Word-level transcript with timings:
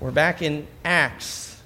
We're 0.00 0.12
back 0.12 0.42
in 0.42 0.68
Acts 0.84 1.60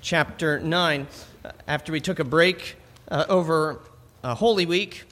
chapter 0.00 0.60
9. 0.60 1.08
Uh, 1.44 1.50
After 1.66 1.90
we 1.90 2.00
took 2.00 2.20
a 2.20 2.24
break 2.24 2.76
uh, 3.08 3.24
over 3.28 3.80
uh, 4.22 4.36
Holy 4.36 4.64
Week, 4.64 5.02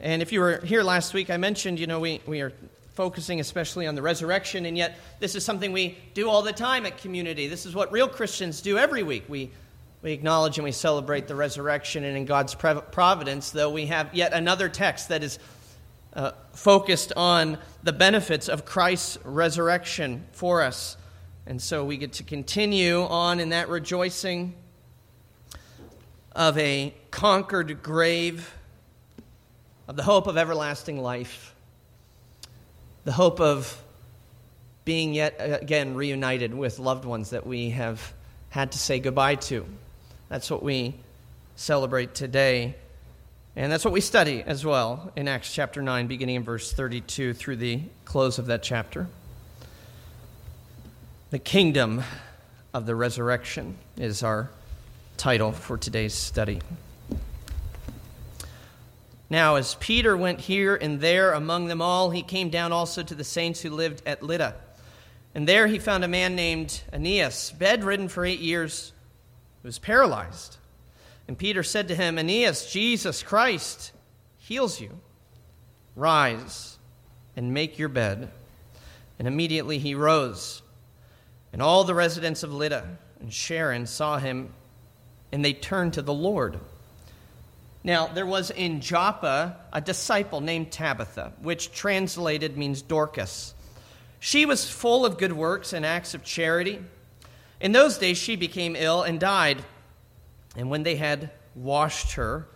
and 0.00 0.22
if 0.22 0.32
you 0.32 0.40
were 0.40 0.56
here 0.64 0.82
last 0.82 1.12
week, 1.12 1.28
I 1.28 1.36
mentioned, 1.36 1.78
you 1.78 1.86
know, 1.86 2.00
we, 2.00 2.22
we 2.26 2.40
are 2.40 2.50
focusing 2.94 3.40
especially 3.40 3.86
on 3.86 3.94
the 3.94 4.00
resurrection, 4.00 4.64
and 4.64 4.74
yet 4.74 4.96
this 5.20 5.34
is 5.34 5.44
something 5.44 5.70
we 5.70 5.98
do 6.14 6.30
all 6.30 6.40
the 6.40 6.54
time 6.54 6.86
at 6.86 6.96
community. 6.96 7.46
This 7.46 7.66
is 7.66 7.74
what 7.74 7.92
real 7.92 8.08
Christians 8.08 8.62
do 8.62 8.78
every 8.78 9.02
week. 9.02 9.24
We, 9.28 9.50
we 10.00 10.12
acknowledge 10.12 10.56
and 10.56 10.64
we 10.64 10.72
celebrate 10.72 11.28
the 11.28 11.34
resurrection, 11.34 12.04
and 12.04 12.16
in 12.16 12.24
God's 12.24 12.54
providence, 12.54 13.50
though, 13.50 13.68
we 13.68 13.84
have 13.84 14.14
yet 14.14 14.32
another 14.32 14.70
text 14.70 15.10
that 15.10 15.22
is 15.22 15.38
uh, 16.16 16.32
focused 16.52 17.12
on 17.14 17.58
the 17.82 17.92
benefits 17.92 18.48
of 18.48 18.64
Christ's 18.64 19.18
resurrection 19.22 20.24
for 20.32 20.62
us. 20.62 20.96
And 21.46 21.60
so 21.60 21.84
we 21.84 21.98
get 21.98 22.14
to 22.14 22.22
continue 22.24 23.02
on 23.02 23.38
in 23.38 23.50
that 23.50 23.68
rejoicing 23.68 24.54
of 26.32 26.56
a 26.58 26.94
conquered 27.10 27.82
grave, 27.82 28.52
of 29.86 29.96
the 29.96 30.02
hope 30.02 30.26
of 30.26 30.36
everlasting 30.36 31.00
life, 31.00 31.54
the 33.04 33.12
hope 33.12 33.38
of 33.38 33.82
being 34.84 35.14
yet 35.14 35.36
again 35.38 35.94
reunited 35.94 36.54
with 36.54 36.78
loved 36.78 37.04
ones 37.04 37.30
that 37.30 37.46
we 37.46 37.70
have 37.70 38.14
had 38.48 38.72
to 38.72 38.78
say 38.78 38.98
goodbye 38.98 39.34
to. 39.34 39.66
That's 40.28 40.50
what 40.50 40.62
we 40.62 40.94
celebrate 41.56 42.14
today. 42.14 42.74
And 43.58 43.72
that's 43.72 43.86
what 43.86 43.94
we 43.94 44.02
study 44.02 44.42
as 44.42 44.66
well 44.66 45.10
in 45.16 45.28
Acts 45.28 45.50
chapter 45.50 45.80
9, 45.80 46.08
beginning 46.08 46.36
in 46.36 46.44
verse 46.44 46.74
32 46.74 47.32
through 47.32 47.56
the 47.56 47.80
close 48.04 48.38
of 48.38 48.46
that 48.46 48.62
chapter. 48.62 49.06
The 51.30 51.38
kingdom 51.38 52.02
of 52.74 52.84
the 52.84 52.94
resurrection 52.94 53.78
is 53.96 54.22
our 54.22 54.50
title 55.16 55.52
for 55.52 55.78
today's 55.78 56.12
study. 56.12 56.60
Now, 59.30 59.54
as 59.54 59.74
Peter 59.76 60.14
went 60.14 60.40
here 60.40 60.76
and 60.76 61.00
there 61.00 61.32
among 61.32 61.68
them 61.68 61.80
all, 61.80 62.10
he 62.10 62.22
came 62.22 62.50
down 62.50 62.72
also 62.72 63.02
to 63.02 63.14
the 63.14 63.24
saints 63.24 63.62
who 63.62 63.70
lived 63.70 64.02
at 64.04 64.22
Lydda. 64.22 64.54
And 65.34 65.48
there 65.48 65.66
he 65.66 65.78
found 65.78 66.04
a 66.04 66.08
man 66.08 66.36
named 66.36 66.82
Aeneas, 66.92 67.52
bedridden 67.52 68.08
for 68.08 68.22
eight 68.26 68.40
years, 68.40 68.92
who 69.62 69.68
was 69.68 69.78
paralyzed. 69.78 70.58
And 71.28 71.36
Peter 71.36 71.62
said 71.62 71.88
to 71.88 71.94
him, 71.94 72.18
Aeneas, 72.18 72.70
Jesus 72.70 73.22
Christ 73.22 73.92
heals 74.38 74.80
you. 74.80 75.00
Rise 75.94 76.78
and 77.36 77.52
make 77.52 77.78
your 77.78 77.88
bed. 77.88 78.30
And 79.18 79.26
immediately 79.26 79.78
he 79.78 79.94
rose. 79.94 80.62
And 81.52 81.62
all 81.62 81.84
the 81.84 81.94
residents 81.94 82.42
of 82.42 82.52
Lydda 82.52 82.98
and 83.20 83.32
Sharon 83.32 83.86
saw 83.86 84.18
him, 84.18 84.52
and 85.32 85.44
they 85.44 85.52
turned 85.52 85.94
to 85.94 86.02
the 86.02 86.14
Lord. 86.14 86.58
Now, 87.82 88.08
there 88.08 88.26
was 88.26 88.50
in 88.50 88.80
Joppa 88.80 89.56
a 89.72 89.80
disciple 89.80 90.40
named 90.40 90.70
Tabitha, 90.70 91.32
which 91.40 91.72
translated 91.72 92.56
means 92.56 92.82
Dorcas. 92.82 93.54
She 94.18 94.44
was 94.44 94.68
full 94.68 95.06
of 95.06 95.18
good 95.18 95.32
works 95.32 95.72
and 95.72 95.86
acts 95.86 96.14
of 96.14 96.24
charity. 96.24 96.80
In 97.60 97.72
those 97.72 97.96
days, 97.96 98.18
she 98.18 98.36
became 98.36 98.76
ill 98.76 99.02
and 99.02 99.20
died. 99.20 99.64
And 100.56 100.70
when 100.70 100.82
they 100.82 100.96
had 100.96 101.30
washed 101.54 102.12
her, 102.14 102.48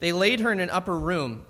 they 0.00 0.12
laid 0.12 0.40
her 0.40 0.52
in 0.52 0.60
an 0.60 0.70
upper 0.70 0.98
room. 0.98 1.44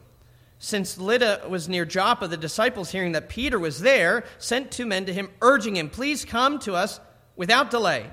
Since 0.59 0.99
Lydda 0.99 1.43
was 1.49 1.69
near 1.69 1.85
Joppa, 1.85 2.27
the 2.27 2.37
disciples, 2.37 2.91
hearing 2.91 3.13
that 3.13 3.29
Peter 3.29 3.59
was 3.59 3.81
there, 3.81 4.25
sent 4.39 4.73
two 4.73 4.87
men 4.87 5.07
to 5.07 5.13
him, 5.13 5.31
urging 5.41 5.77
him, 5.77 5.89
Please 5.89 6.25
come 6.25 6.59
to 6.61 6.75
us 6.75 6.99
without 7.37 7.71
delay. 7.71 8.07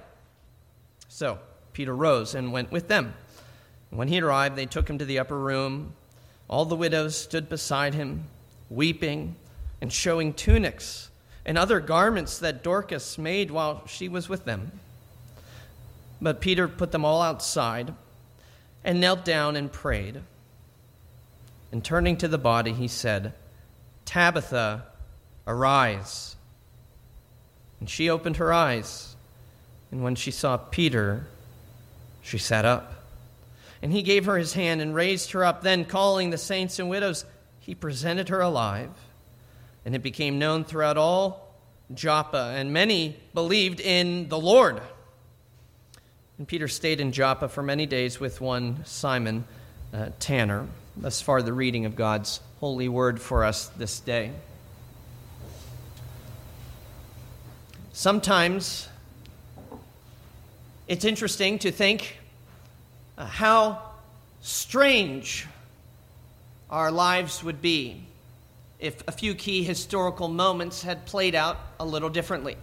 So 1.07 1.39
Peter 1.73 1.95
rose 1.95 2.35
and 2.35 2.51
went 2.51 2.71
with 2.71 2.87
them. 2.87 3.15
When 3.89 4.09
he 4.09 4.21
arrived, 4.21 4.55
they 4.55 4.65
took 4.65 4.89
him 4.89 4.99
to 4.99 5.05
the 5.05 5.19
upper 5.19 5.39
room. 5.39 5.93
All 6.47 6.65
the 6.65 6.75
widows 6.75 7.17
stood 7.17 7.49
beside 7.49 7.93
him, 7.93 8.25
weeping 8.69 9.35
and 9.81 9.91
showing 9.91 10.33
tunics 10.33 11.09
and 11.45 11.57
other 11.57 11.79
garments 11.79 12.39
that 12.39 12.63
Dorcas 12.63 13.17
made 13.17 13.51
while 13.51 13.85
she 13.87 14.09
was 14.09 14.27
with 14.27 14.45
them. 14.45 14.71
But 16.21 16.41
Peter 16.41 16.67
put 16.67 16.91
them 16.91 17.05
all 17.05 17.21
outside 17.21 17.93
and 18.83 19.01
knelt 19.01 19.25
down 19.25 19.55
and 19.55 19.71
prayed. 19.71 20.21
And 21.71 21.83
turning 21.83 22.17
to 22.17 22.27
the 22.27 22.37
body, 22.37 22.71
he 22.73 22.87
said, 22.87 23.33
Tabitha, 24.05 24.85
arise. 25.45 26.35
And 27.79 27.89
she 27.89 28.09
opened 28.09 28.37
her 28.37 28.53
eyes, 28.53 29.15
and 29.91 30.03
when 30.03 30.15
she 30.15 30.31
saw 30.31 30.57
Peter, 30.57 31.27
she 32.21 32.37
sat 32.37 32.65
up. 32.65 32.93
And 33.81 33.91
he 33.91 34.01
gave 34.01 34.25
her 34.25 34.37
his 34.37 34.53
hand 34.53 34.81
and 34.81 34.95
raised 34.95 35.31
her 35.31 35.43
up. 35.43 35.61
Then, 35.61 35.85
calling 35.85 36.29
the 36.29 36.37
saints 36.37 36.79
and 36.79 36.89
widows, 36.89 37.25
he 37.59 37.75
presented 37.75 38.29
her 38.29 38.41
alive. 38.41 38.89
And 39.83 39.93
it 39.93 40.01
became 40.01 40.39
known 40.39 40.63
throughout 40.63 40.97
all 40.97 41.53
Joppa, 41.93 42.53
and 42.55 42.73
many 42.73 43.17
believed 43.33 43.79
in 43.79 44.29
the 44.29 44.39
Lord. 44.39 44.81
And 46.37 46.47
Peter 46.47 46.67
stayed 46.67 46.99
in 46.99 47.13
Joppa 47.13 47.47
for 47.47 47.63
many 47.63 47.85
days 47.85 48.19
with 48.19 48.41
one 48.41 48.83
Simon 48.83 49.45
uh, 49.93 50.09
Tanner. 50.19 50.67
Thus 50.97 51.21
far, 51.21 51.41
the 51.41 51.53
reading 51.53 51.85
of 51.85 51.95
God's 51.95 52.41
holy 52.59 52.89
word 52.89 53.21
for 53.21 53.45
us 53.45 53.67
this 53.69 54.01
day. 54.01 54.31
Sometimes 57.93 58.89
it's 60.89 61.05
interesting 61.05 61.57
to 61.59 61.71
think 61.71 62.17
uh, 63.17 63.25
how 63.25 63.81
strange 64.41 65.47
our 66.69 66.91
lives 66.91 67.43
would 67.43 67.61
be 67.61 68.03
if 68.79 69.01
a 69.07 69.11
few 69.13 69.33
key 69.33 69.63
historical 69.63 70.27
moments 70.27 70.83
had 70.83 71.05
played 71.05 71.33
out 71.33 71.57
a 71.79 71.85
little 71.85 72.09
differently. 72.09 72.57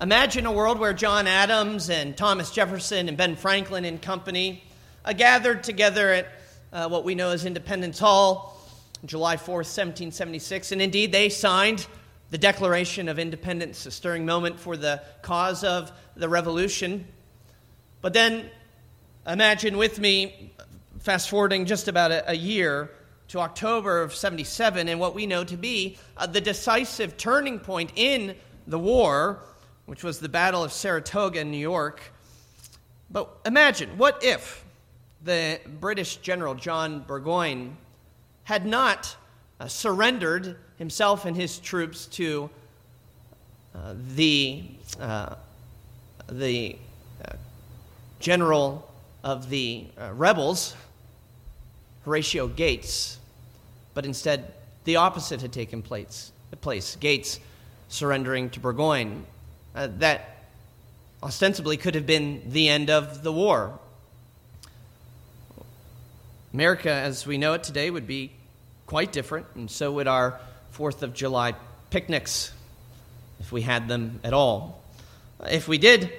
Imagine 0.00 0.46
a 0.46 0.52
world 0.52 0.80
where 0.80 0.94
John 0.94 1.26
Adams 1.26 1.90
and 1.90 2.16
Thomas 2.16 2.50
Jefferson 2.50 3.08
and 3.08 3.16
Ben 3.16 3.36
Franklin 3.36 3.84
and 3.84 4.00
company 4.00 4.64
uh, 5.04 5.12
gathered 5.12 5.62
together 5.62 6.10
at 6.12 6.26
uh, 6.72 6.88
what 6.88 7.04
we 7.04 7.14
know 7.14 7.30
as 7.30 7.44
Independence 7.44 7.98
Hall 7.98 8.58
July 9.04 9.36
4th, 9.36 9.68
1776, 9.68 10.72
and 10.72 10.80
indeed 10.80 11.12
they 11.12 11.28
signed 11.28 11.86
the 12.30 12.38
Declaration 12.38 13.08
of 13.08 13.18
Independence, 13.18 13.84
a 13.84 13.90
stirring 13.90 14.24
moment 14.24 14.58
for 14.58 14.76
the 14.76 15.02
cause 15.20 15.62
of 15.62 15.92
the 16.16 16.28
Revolution. 16.28 17.06
But 18.00 18.14
then 18.14 18.48
imagine 19.26 19.76
with 19.76 19.98
me, 19.98 20.54
fast 21.00 21.28
forwarding 21.28 21.66
just 21.66 21.86
about 21.88 22.12
a, 22.12 22.30
a 22.30 22.34
year 22.34 22.90
to 23.28 23.40
October 23.40 24.00
of 24.00 24.14
77, 24.14 24.88
and 24.88 24.98
what 24.98 25.14
we 25.14 25.26
know 25.26 25.44
to 25.44 25.56
be 25.56 25.98
uh, 26.16 26.26
the 26.26 26.40
decisive 26.40 27.16
turning 27.18 27.58
point 27.58 27.92
in 27.94 28.34
the 28.66 28.78
war 28.78 29.42
which 29.92 30.02
was 30.02 30.20
the 30.20 30.28
Battle 30.28 30.64
of 30.64 30.72
Saratoga 30.72 31.40
in 31.40 31.50
New 31.50 31.58
York. 31.58 32.00
But 33.10 33.28
imagine, 33.44 33.98
what 33.98 34.24
if 34.24 34.64
the 35.22 35.60
British 35.80 36.16
General 36.16 36.54
John 36.54 37.00
Burgoyne 37.00 37.76
had 38.44 38.64
not 38.64 39.14
uh, 39.60 39.68
surrendered 39.68 40.56
himself 40.78 41.26
and 41.26 41.36
his 41.36 41.58
troops 41.58 42.06
to 42.06 42.48
uh, 43.74 43.92
the, 44.16 44.64
uh, 44.98 45.34
the 46.26 46.78
uh, 47.22 47.34
general 48.18 48.90
of 49.22 49.50
the 49.50 49.84
uh, 50.00 50.10
rebels, 50.14 50.74
Horatio 52.06 52.48
Gates, 52.48 53.18
but 53.92 54.06
instead 54.06 54.54
the 54.84 54.96
opposite 54.96 55.42
had 55.42 55.52
taken 55.52 55.82
place, 55.82 56.32
place 56.62 56.96
Gates 56.96 57.40
surrendering 57.90 58.48
to 58.48 58.58
Burgoyne 58.58 59.26
uh, 59.74 59.88
that 59.98 60.44
ostensibly 61.22 61.76
could 61.76 61.94
have 61.94 62.06
been 62.06 62.42
the 62.46 62.68
end 62.68 62.90
of 62.90 63.22
the 63.22 63.32
war. 63.32 63.78
America, 66.52 66.90
as 66.90 67.26
we 67.26 67.38
know 67.38 67.54
it 67.54 67.62
today, 67.62 67.90
would 67.90 68.06
be 68.06 68.32
quite 68.86 69.12
different, 69.12 69.46
and 69.54 69.70
so 69.70 69.92
would 69.92 70.08
our 70.08 70.38
Fourth 70.72 71.02
of 71.02 71.12
July 71.12 71.54
picnics, 71.90 72.52
if 73.40 73.52
we 73.52 73.62
had 73.62 73.88
them 73.88 74.20
at 74.24 74.32
all. 74.32 74.82
If 75.46 75.68
we 75.68 75.78
did 75.78 76.10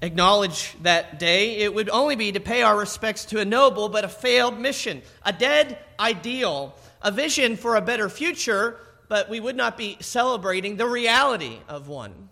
acknowledge 0.00 0.76
that 0.82 1.18
day, 1.18 1.58
it 1.58 1.74
would 1.74 1.90
only 1.90 2.16
be 2.16 2.32
to 2.32 2.40
pay 2.40 2.62
our 2.62 2.78
respects 2.78 3.24
to 3.26 3.40
a 3.40 3.44
noble 3.44 3.88
but 3.88 4.04
a 4.04 4.08
failed 4.08 4.58
mission, 4.58 5.02
a 5.24 5.32
dead 5.32 5.78
ideal, 5.98 6.74
a 7.02 7.10
vision 7.10 7.56
for 7.56 7.76
a 7.76 7.80
better 7.80 8.08
future, 8.08 8.78
but 9.08 9.28
we 9.28 9.40
would 9.40 9.56
not 9.56 9.76
be 9.76 9.96
celebrating 10.00 10.76
the 10.76 10.86
reality 10.86 11.58
of 11.68 11.88
one. 11.88 12.29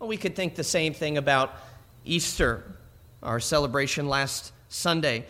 Well, 0.00 0.08
we 0.08 0.16
could 0.16 0.34
think 0.34 0.56
the 0.56 0.64
same 0.64 0.94
thing 0.94 1.16
about 1.18 1.54
Easter, 2.04 2.64
our 3.22 3.38
celebration 3.38 4.08
last 4.08 4.52
Sunday. 4.68 5.26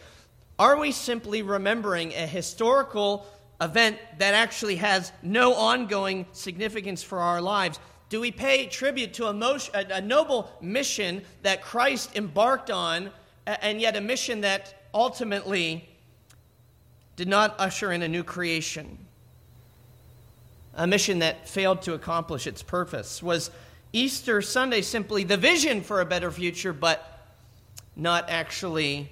Are 0.59 0.79
we 0.79 0.93
simply 0.93 1.43
remembering 1.43 2.15
a 2.15 2.27
historical 2.27 3.27
event 3.61 3.99
that 4.19 4.33
actually 4.33 4.77
has 4.77 5.13
no 5.23 5.55
ongoing 5.55 6.25
significance 6.33 7.03
for 7.03 7.19
our 7.19 7.43
lives? 7.43 7.79
do 8.11 8.21
we 8.21 8.33
pay 8.33 8.67
tribute 8.67 9.15
to 9.15 9.29
a, 9.29 9.33
motion, 9.33 9.73
a, 9.75 9.95
a 9.95 10.01
noble 10.01 10.51
mission 10.61 11.23
that 11.43 11.63
Christ 11.63 12.17
embarked 12.17 12.71
on, 12.71 13.11
and 13.47 13.81
yet 13.81 13.97
a 13.97 14.01
mission 14.01 14.43
that 14.43 14.83
ultimately 14.93 15.89
did 17.15 17.29
not 17.29 17.55
usher 17.59 17.93
in 17.93 18.03
a 18.03 18.09
new 18.09 18.25
creation? 18.25 18.99
A 20.75 20.89
mission 20.89 21.21
that 21.21 21.49
failed 21.49 21.83
to 21.83 21.95
accomplish 21.95 22.49
its 22.49 22.65
purpose. 22.65 23.23
Was 23.23 23.53
Easter 23.93 24.41
Sunday 24.43 24.83
simply 24.83 25.25
the 25.25 25.37
vision 25.37 25.83
for 25.83 26.01
a 26.01 26.07
better 26.07 26.31
future, 26.31 26.73
but 26.73 27.21
not 27.97 28.31
actually 28.31 29.11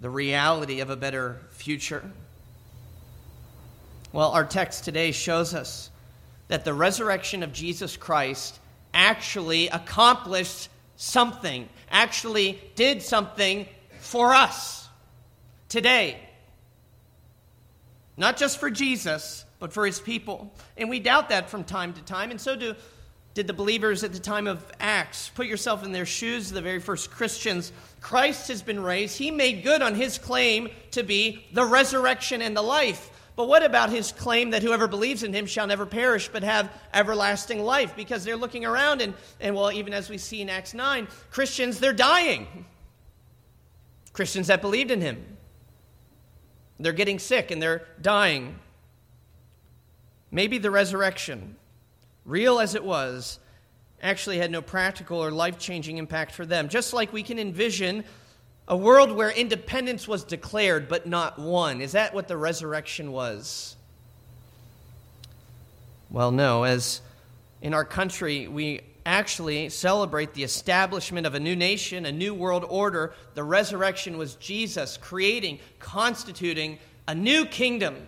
the 0.00 0.10
reality 0.10 0.80
of 0.80 0.90
a 0.90 0.96
better 0.96 1.40
future? 1.50 2.10
Well, 4.12 4.30
our 4.30 4.44
text 4.44 4.84
today 4.84 5.12
shows 5.12 5.54
us 5.54 5.90
that 6.48 6.64
the 6.64 6.74
resurrection 6.74 7.42
of 7.42 7.52
Jesus 7.52 7.96
Christ 7.96 8.58
actually 8.92 9.68
accomplished 9.68 10.68
something, 10.96 11.68
actually 11.90 12.60
did 12.76 13.02
something 13.02 13.66
for 14.00 14.34
us 14.34 14.88
today. 15.68 16.18
Not 18.16 18.36
just 18.36 18.60
for 18.60 18.70
Jesus, 18.70 19.44
but 19.58 19.72
for 19.72 19.84
his 19.84 19.98
people. 19.98 20.54
And 20.76 20.88
we 20.88 21.00
doubt 21.00 21.30
that 21.30 21.50
from 21.50 21.64
time 21.64 21.92
to 21.94 22.02
time, 22.02 22.30
and 22.30 22.40
so 22.40 22.54
do 22.54 22.74
did 23.34 23.48
the 23.48 23.52
believers 23.52 24.04
at 24.04 24.12
the 24.12 24.20
time 24.20 24.46
of 24.46 24.64
Acts. 24.78 25.30
Put 25.34 25.46
yourself 25.46 25.84
in 25.84 25.92
their 25.92 26.06
shoes, 26.06 26.50
the 26.50 26.62
very 26.62 26.78
first 26.78 27.10
Christians. 27.10 27.72
Christ 28.00 28.48
has 28.48 28.62
been 28.62 28.80
raised. 28.80 29.18
He 29.18 29.30
made 29.30 29.64
good 29.64 29.82
on 29.82 29.96
his 29.96 30.18
claim 30.18 30.68
to 30.92 31.02
be 31.02 31.44
the 31.52 31.64
resurrection 31.64 32.40
and 32.40 32.56
the 32.56 32.62
life. 32.62 33.10
But 33.36 33.48
what 33.48 33.64
about 33.64 33.90
his 33.90 34.12
claim 34.12 34.50
that 34.50 34.62
whoever 34.62 34.86
believes 34.86 35.24
in 35.24 35.32
him 35.32 35.46
shall 35.46 35.66
never 35.66 35.86
perish 35.86 36.28
but 36.28 36.44
have 36.44 36.70
everlasting 36.92 37.64
life? 37.64 37.96
Because 37.96 38.22
they're 38.22 38.36
looking 38.36 38.64
around, 38.64 39.00
and, 39.00 39.14
and 39.40 39.56
well, 39.56 39.72
even 39.72 39.92
as 39.92 40.08
we 40.08 40.18
see 40.18 40.40
in 40.40 40.48
Acts 40.48 40.72
9, 40.72 41.08
Christians, 41.32 41.80
they're 41.80 41.92
dying. 41.92 42.64
Christians 44.12 44.46
that 44.46 44.60
believed 44.60 44.92
in 44.92 45.00
him. 45.00 45.36
They're 46.78 46.92
getting 46.92 47.18
sick 47.18 47.50
and 47.50 47.60
they're 47.60 47.86
dying. 48.00 48.58
Maybe 50.30 50.58
the 50.58 50.70
resurrection, 50.70 51.56
real 52.24 52.58
as 52.60 52.74
it 52.74 52.84
was, 52.84 53.38
actually 54.02 54.38
had 54.38 54.50
no 54.50 54.62
practical 54.62 55.22
or 55.22 55.30
life 55.30 55.58
changing 55.58 55.98
impact 55.98 56.32
for 56.32 56.44
them. 56.44 56.68
Just 56.68 56.92
like 56.92 57.12
we 57.12 57.22
can 57.22 57.38
envision 57.38 58.04
a 58.68 58.76
world 58.76 59.12
where 59.12 59.30
independence 59.30 60.08
was 60.08 60.24
declared 60.24 60.88
but 60.88 61.06
not 61.06 61.38
won. 61.38 61.80
Is 61.80 61.92
that 61.92 62.14
what 62.14 62.28
the 62.28 62.36
resurrection 62.36 63.12
was? 63.12 63.76
Well, 66.10 66.30
no. 66.30 66.64
As 66.64 67.00
in 67.60 67.74
our 67.74 67.84
country, 67.84 68.46
we 68.46 68.80
actually 69.06 69.68
celebrate 69.68 70.32
the 70.32 70.44
establishment 70.44 71.26
of 71.26 71.34
a 71.34 71.40
new 71.40 71.56
nation, 71.56 72.06
a 72.06 72.12
new 72.12 72.32
world 72.34 72.64
order. 72.68 73.14
The 73.34 73.44
resurrection 73.44 74.16
was 74.16 74.36
Jesus 74.36 74.96
creating, 74.96 75.58
constituting 75.78 76.78
a 77.06 77.14
new 77.14 77.44
kingdom. 77.44 78.06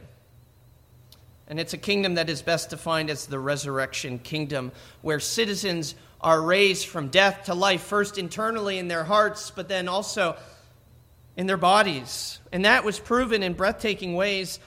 And 1.48 1.60
it's 1.60 1.72
a 1.72 1.78
kingdom 1.78 2.14
that 2.14 2.28
is 2.28 2.42
best 2.42 2.70
defined 2.70 3.08
as 3.08 3.26
the 3.26 3.38
resurrection 3.38 4.18
kingdom, 4.18 4.72
where 5.02 5.20
citizens 5.20 5.94
are 6.20 6.40
raised 6.40 6.86
from 6.86 7.08
death 7.08 7.44
to 7.44 7.54
life, 7.54 7.82
first 7.82 8.18
internally 8.18 8.78
in 8.78 8.88
their 8.88 9.04
hearts, 9.04 9.50
but 9.50 9.68
then 9.68 9.86
also 9.86 10.36
in 11.36 11.46
their 11.46 11.56
bodies. 11.56 12.40
And 12.52 12.64
that 12.64 12.84
was 12.84 12.98
proven 12.98 13.42
in 13.42 13.52
breathtaking 13.52 14.14
ways 14.14 14.58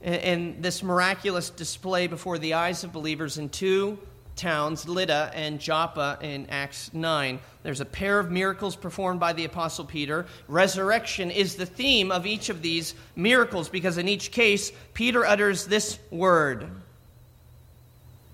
in 0.00 0.60
this 0.62 0.82
miraculous 0.82 1.50
display 1.50 2.06
before 2.06 2.38
the 2.38 2.54
eyes 2.54 2.84
of 2.84 2.92
believers 2.92 3.38
in 3.38 3.48
two 3.48 3.98
towns, 4.36 4.88
Lydda 4.88 5.32
and 5.34 5.58
Joppa, 5.58 6.18
in 6.20 6.46
Acts 6.50 6.92
9. 6.92 7.38
There's 7.62 7.80
a 7.80 7.84
pair 7.84 8.18
of 8.18 8.30
miracles 8.30 8.76
performed 8.76 9.18
by 9.18 9.32
the 9.32 9.44
Apostle 9.44 9.84
Peter. 9.84 10.26
Resurrection 10.46 11.30
is 11.30 11.56
the 11.56 11.66
theme 11.66 12.12
of 12.12 12.26
each 12.26 12.48
of 12.48 12.62
these 12.62 12.94
miracles 13.16 13.68
because 13.68 13.98
in 13.98 14.08
each 14.08 14.30
case, 14.30 14.70
Peter 14.94 15.24
utters 15.24 15.66
this 15.66 15.98
word 16.10 16.70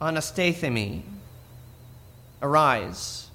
anastathemi, 0.03 1.03
arise. 2.43 3.29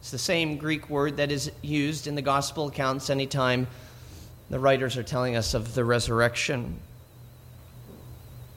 It's 0.00 0.10
the 0.10 0.18
same 0.18 0.56
Greek 0.56 0.90
word 0.90 1.18
that 1.18 1.30
is 1.30 1.50
used 1.62 2.08
in 2.08 2.16
the 2.16 2.22
gospel 2.22 2.66
accounts 2.66 3.08
anytime 3.08 3.68
the 4.50 4.58
writers 4.58 4.96
are 4.96 5.02
telling 5.02 5.36
us 5.36 5.54
of 5.54 5.74
the 5.74 5.84
resurrection. 5.84 6.80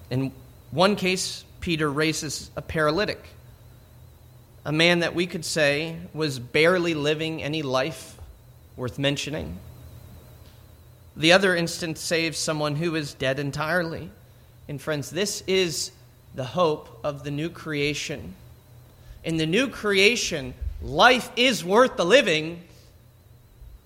In 0.10 0.32
one 0.72 0.96
case, 0.96 1.46
Peter 1.60 1.92
raises 1.92 2.50
a 2.56 2.62
paralytic 2.62 3.24
a 4.64 4.72
man 4.72 5.00
that 5.00 5.16
we 5.16 5.26
could 5.26 5.46
say 5.46 5.98
was 6.14 6.40
barely 6.40 6.94
living 6.94 7.42
any 7.42 7.62
life 7.62 8.18
worth 8.76 9.00
mentioning. 9.00 9.58
The 11.16 11.34
other 11.34 11.56
instance 11.56 12.00
saves 12.00 12.38
someone 12.38 12.76
who 12.76 12.96
is 12.96 13.14
dead 13.14 13.40
entirely. 13.40 14.12
And 14.68 14.82
friends, 14.82 15.10
this 15.10 15.42
is 15.48 15.92
the 16.36 16.44
hope 16.44 17.00
of 17.04 17.24
the 17.24 17.32
new 17.32 17.50
creation. 17.50 18.36
In 19.24 19.38
the 19.38 19.46
new 19.46 19.68
creation, 19.68 20.54
life 20.82 21.30
is 21.36 21.66
worth 21.66 21.98
the 21.98 22.06
living 22.06 22.62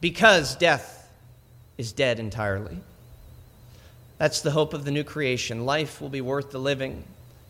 because 0.01 0.55
death 0.55 1.09
is 1.77 1.91
dead 1.93 2.19
entirely. 2.19 2.77
That's 4.17 4.41
the 4.41 4.51
hope 4.51 4.73
of 4.73 4.85
the 4.85 4.91
new 4.91 5.03
creation. 5.03 5.65
Life 5.65 5.99
will 5.99 6.09
be 6.09 6.21
worth 6.21 6.51
the 6.51 6.59
living 6.59 7.03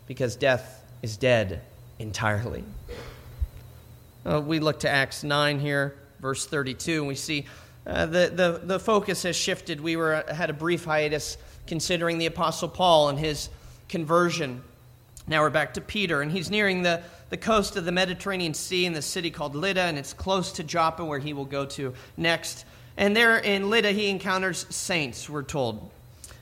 because 0.06 0.36
death 0.36 0.82
is 1.02 1.16
dead 1.16 1.60
entirely. 1.98 2.64
Uh, 4.26 4.40
we 4.40 4.58
look 4.58 4.80
to 4.80 4.90
Acts 4.90 5.22
9 5.22 5.60
here, 5.60 5.94
verse 6.20 6.46
32, 6.46 6.98
and 6.98 7.06
we 7.06 7.14
see 7.14 7.46
uh, 7.86 8.06
the, 8.06 8.32
the, 8.34 8.60
the 8.64 8.80
focus 8.80 9.22
has 9.22 9.36
shifted. 9.36 9.80
We 9.80 9.94
were, 9.94 10.24
had 10.28 10.50
a 10.50 10.52
brief 10.52 10.84
hiatus 10.84 11.38
considering 11.68 12.18
the 12.18 12.26
Apostle 12.26 12.68
Paul 12.68 13.08
and 13.08 13.18
his 13.18 13.48
conversion. 13.88 14.62
Now 15.28 15.42
we're 15.42 15.50
back 15.50 15.74
to 15.74 15.80
Peter, 15.80 16.22
and 16.22 16.32
he's 16.32 16.50
nearing 16.50 16.82
the, 16.82 17.02
the 17.30 17.36
coast 17.36 17.76
of 17.76 17.84
the 17.84 17.92
Mediterranean 17.92 18.54
Sea 18.54 18.84
in 18.84 18.94
the 18.94 19.02
city 19.02 19.30
called 19.30 19.54
Lydda, 19.54 19.82
and 19.82 19.96
it's 19.96 20.12
close 20.12 20.50
to 20.52 20.64
Joppa, 20.64 21.04
where 21.04 21.20
he 21.20 21.32
will 21.32 21.44
go 21.44 21.64
to 21.66 21.94
next. 22.16 22.64
And 22.96 23.16
there 23.16 23.38
in 23.38 23.70
Lydda, 23.70 23.92
he 23.92 24.08
encounters 24.08 24.66
saints, 24.74 25.30
we're 25.30 25.44
told 25.44 25.88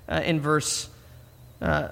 uh, 0.08 0.22
in 0.24 0.40
verse 0.40 0.88
uh, 1.64 1.88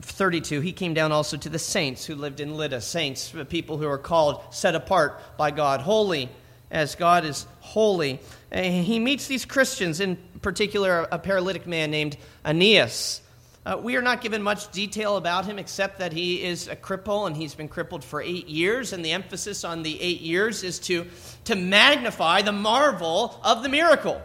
32, 0.00 0.60
he 0.60 0.72
came 0.72 0.94
down 0.94 1.12
also 1.12 1.36
to 1.36 1.48
the 1.48 1.58
saints 1.58 2.04
who 2.04 2.14
lived 2.14 2.40
in 2.40 2.56
Lydda. 2.56 2.80
Saints, 2.80 3.34
people 3.48 3.78
who 3.78 3.88
are 3.88 3.98
called, 3.98 4.42
set 4.50 4.74
apart 4.74 5.20
by 5.36 5.50
God, 5.50 5.80
holy 5.80 6.28
as 6.70 6.94
God 6.94 7.24
is 7.24 7.46
holy. 7.60 8.18
And 8.50 8.84
he 8.84 8.98
meets 8.98 9.26
these 9.26 9.44
Christians, 9.44 10.00
in 10.00 10.16
particular, 10.40 11.06
a 11.12 11.18
paralytic 11.18 11.66
man 11.66 11.90
named 11.90 12.16
Aeneas. 12.44 13.20
Uh, 13.64 13.78
we 13.80 13.94
are 13.96 14.02
not 14.02 14.20
given 14.20 14.42
much 14.42 14.72
detail 14.72 15.16
about 15.16 15.46
him 15.46 15.58
except 15.58 15.98
that 15.98 16.12
he 16.12 16.42
is 16.42 16.66
a 16.66 16.74
cripple 16.74 17.26
and 17.26 17.36
he's 17.36 17.54
been 17.54 17.68
crippled 17.68 18.02
for 18.02 18.20
eight 18.20 18.48
years. 18.48 18.92
And 18.92 19.04
the 19.04 19.12
emphasis 19.12 19.64
on 19.64 19.82
the 19.82 20.00
eight 20.00 20.20
years 20.20 20.64
is 20.64 20.78
to, 20.80 21.06
to 21.44 21.54
magnify 21.54 22.42
the 22.42 22.52
marvel 22.52 23.38
of 23.44 23.62
the 23.62 23.68
miracle. 23.68 24.20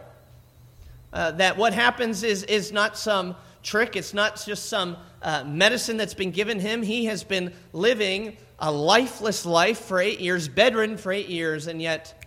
Uh, 1.14 1.32
that 1.32 1.58
what 1.58 1.74
happens 1.74 2.24
is, 2.24 2.44
is 2.44 2.72
not 2.72 2.98
some 2.98 3.36
trick, 3.64 3.96
it's 3.96 4.14
not 4.14 4.44
just 4.46 4.68
some 4.68 4.98
uh, 5.22 5.44
medicine 5.46 5.98
that's 5.98 6.14
been 6.14 6.32
given 6.32 6.60
him. 6.60 6.82
He 6.82 7.06
has 7.06 7.24
been 7.24 7.54
living 7.74 8.38
a 8.60 8.72
lifeless 8.72 9.46
life 9.46 9.80
for 9.80 10.00
eight 10.00 10.20
years, 10.20 10.48
bedridden 10.48 10.98
for 10.98 11.12
eight 11.12 11.30
years, 11.30 11.68
and 11.68 11.82
yet 11.82 12.26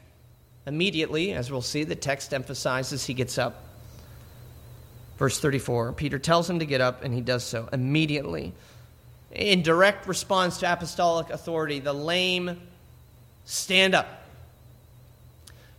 immediately, 0.67 1.33
as 1.33 1.51
we'll 1.51 1.63
see, 1.63 1.85
the 1.85 1.97
text 1.97 2.33
emphasizes 2.33 3.05
he 3.05 3.15
gets 3.15 3.39
up. 3.39 3.65
Verse 5.19 5.39
34 5.39 5.93
Peter 5.93 6.19
tells 6.19 6.49
him 6.49 6.61
to 6.61 6.67
get 6.67 6.81
up, 6.81 7.05
and 7.05 7.13
he 7.13 7.21
does 7.21 7.45
so 7.45 7.69
immediately. 7.73 8.53
In 9.33 9.63
direct 9.63 10.09
response 10.09 10.59
to 10.59 10.73
apostolic 10.73 11.31
authority, 11.31 11.79
the 11.79 11.93
lame 11.93 12.61
stand 13.45 13.95
up. 13.95 14.25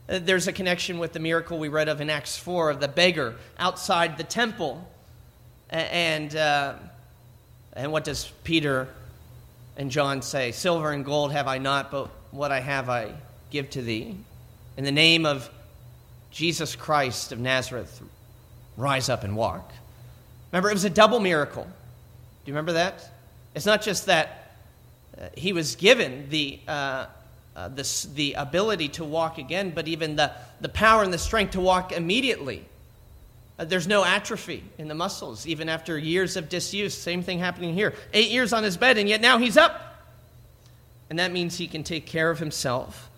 Uh, 0.08 0.20
there's 0.22 0.48
a 0.48 0.54
connection 0.54 1.00
with 1.00 1.14
the 1.14 1.20
miracle 1.20 1.58
we 1.58 1.70
read 1.70 1.90
of 1.90 2.02
in 2.02 2.10
Acts 2.10 2.38
4 2.38 2.70
of 2.70 2.80
the 2.80 2.88
beggar 2.88 3.36
outside 3.58 4.18
the 4.18 4.24
temple. 4.24 4.88
And 5.72 6.36
uh, 6.36 6.74
and 7.74 7.92
what 7.92 8.04
does 8.04 8.32
Peter 8.44 8.90
and 9.78 9.90
John 9.90 10.22
say? 10.22 10.52
Silver 10.52 10.92
and 10.92 11.06
gold 11.06 11.32
have 11.32 11.48
I 11.48 11.58
not, 11.58 11.92
but 11.92 12.10
what 12.32 12.52
I 12.52 12.60
have 12.60 12.90
I 12.90 13.14
give 13.50 13.70
to 13.72 13.82
thee. 13.82 14.16
In 14.78 14.84
the 14.84 14.92
name 14.92 15.26
of 15.26 15.50
Jesus 16.32 16.76
Christ 16.76 17.32
of 17.32 17.40
Nazareth, 17.40 18.02
rise 18.78 19.10
up 19.10 19.24
and 19.24 19.36
walk. 19.36 19.72
Remember, 20.52 20.70
it 20.70 20.74
was 20.74 20.86
a 20.86 20.90
double 20.90 21.20
miracle. 21.20 21.64
Do 21.64 21.70
you 22.52 22.54
remember 22.54 22.74
that? 22.74 23.10
It's 23.56 23.66
not 23.66 23.82
just 23.82 24.08
that 24.08 24.52
uh, 25.18 25.28
he 25.36 25.54
was 25.54 25.76
given 25.76 26.30
the, 26.30 26.60
uh, 26.68 27.06
uh, 27.56 27.68
the, 27.70 28.08
the 28.16 28.34
ability 28.34 28.90
to 28.90 29.04
walk 29.04 29.38
again, 29.38 29.72
but 29.72 29.88
even 29.88 30.16
the, 30.16 30.32
the 30.60 30.70
power 30.70 31.04
and 31.04 31.14
the 31.14 31.18
strength 31.18 31.52
to 31.52 31.62
walk 31.62 31.92
immediately. 31.92 32.66
Uh, 33.62 33.66
there's 33.66 33.88
no 33.88 34.04
atrophy 34.04 34.64
in 34.80 34.88
the 34.88 34.96
muscles, 34.96 35.46
even 35.46 35.70
after 35.70 35.96
years 35.96 36.36
of 36.36 36.50
disuse. 36.50 36.98
Same 36.98 37.22
thing 37.22 37.38
happening 37.38 37.76
here. 37.76 37.94
Eight 38.12 38.32
years 38.32 38.54
on 38.54 38.64
his 38.64 38.76
bed, 38.76 38.98
and 38.98 39.08
yet 39.08 39.22
now 39.22 39.38
he's 39.38 39.56
up. 39.56 39.88
and 41.12 41.20
that 41.20 41.32
means 41.32 41.58
he 41.58 41.68
can 41.68 41.84
take 41.84 42.08
care 42.08 42.32
of 42.32 42.40
himself. 42.40 43.10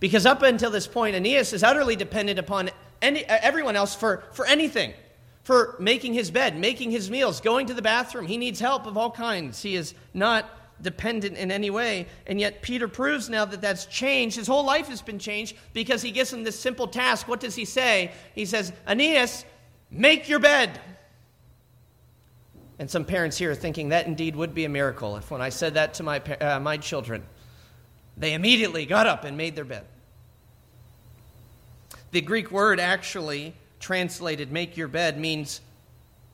Because 0.00 0.26
up 0.26 0.42
until 0.42 0.70
this 0.70 0.88
point, 0.88 1.14
Aeneas 1.14 1.52
is 1.52 1.62
utterly 1.62 1.94
dependent 1.94 2.40
upon 2.40 2.70
any, 3.00 3.22
everyone 3.24 3.76
else 3.76 3.94
for, 3.94 4.24
for 4.32 4.46
anything 4.46 4.94
for 5.44 5.76
making 5.78 6.14
his 6.14 6.30
bed, 6.30 6.58
making 6.58 6.90
his 6.90 7.10
meals, 7.10 7.40
going 7.40 7.66
to 7.66 7.74
the 7.74 7.82
bathroom. 7.82 8.26
He 8.26 8.38
needs 8.38 8.58
help 8.58 8.86
of 8.86 8.96
all 8.96 9.10
kinds. 9.10 9.62
He 9.62 9.76
is 9.76 9.94
not 10.14 10.48
dependent 10.80 11.36
in 11.36 11.50
any 11.50 11.70
way. 11.70 12.06
And 12.26 12.40
yet, 12.40 12.62
Peter 12.62 12.88
proves 12.88 13.28
now 13.28 13.44
that 13.44 13.60
that's 13.60 13.86
changed. 13.86 14.36
His 14.36 14.46
whole 14.46 14.64
life 14.64 14.88
has 14.88 15.02
been 15.02 15.18
changed 15.18 15.56
because 15.72 16.02
he 16.02 16.10
gives 16.10 16.32
him 16.32 16.44
this 16.44 16.58
simple 16.58 16.88
task. 16.88 17.28
What 17.28 17.40
does 17.40 17.54
he 17.54 17.64
say? 17.64 18.12
He 18.34 18.46
says, 18.46 18.72
Aeneas, 18.88 19.44
make 19.92 20.28
your 20.28 20.38
bed. 20.38 20.80
And 22.78 22.90
some 22.90 23.04
parents 23.04 23.38
here 23.38 23.52
are 23.52 23.54
thinking 23.54 23.90
that 23.90 24.06
indeed 24.06 24.34
would 24.34 24.54
be 24.54 24.64
a 24.64 24.68
miracle 24.68 25.16
if 25.16 25.30
when 25.30 25.40
I 25.40 25.50
said 25.50 25.74
that 25.74 25.94
to 25.94 26.02
my, 26.02 26.18
uh, 26.18 26.58
my 26.58 26.78
children, 26.78 27.22
they 28.16 28.34
immediately 28.34 28.86
got 28.86 29.06
up 29.06 29.24
and 29.24 29.36
made 29.36 29.54
their 29.54 29.64
bed. 29.64 29.84
The 32.10 32.20
Greek 32.20 32.50
word 32.50 32.80
actually 32.80 33.54
translated 33.78 34.50
make 34.50 34.76
your 34.76 34.88
bed 34.88 35.18
means 35.18 35.60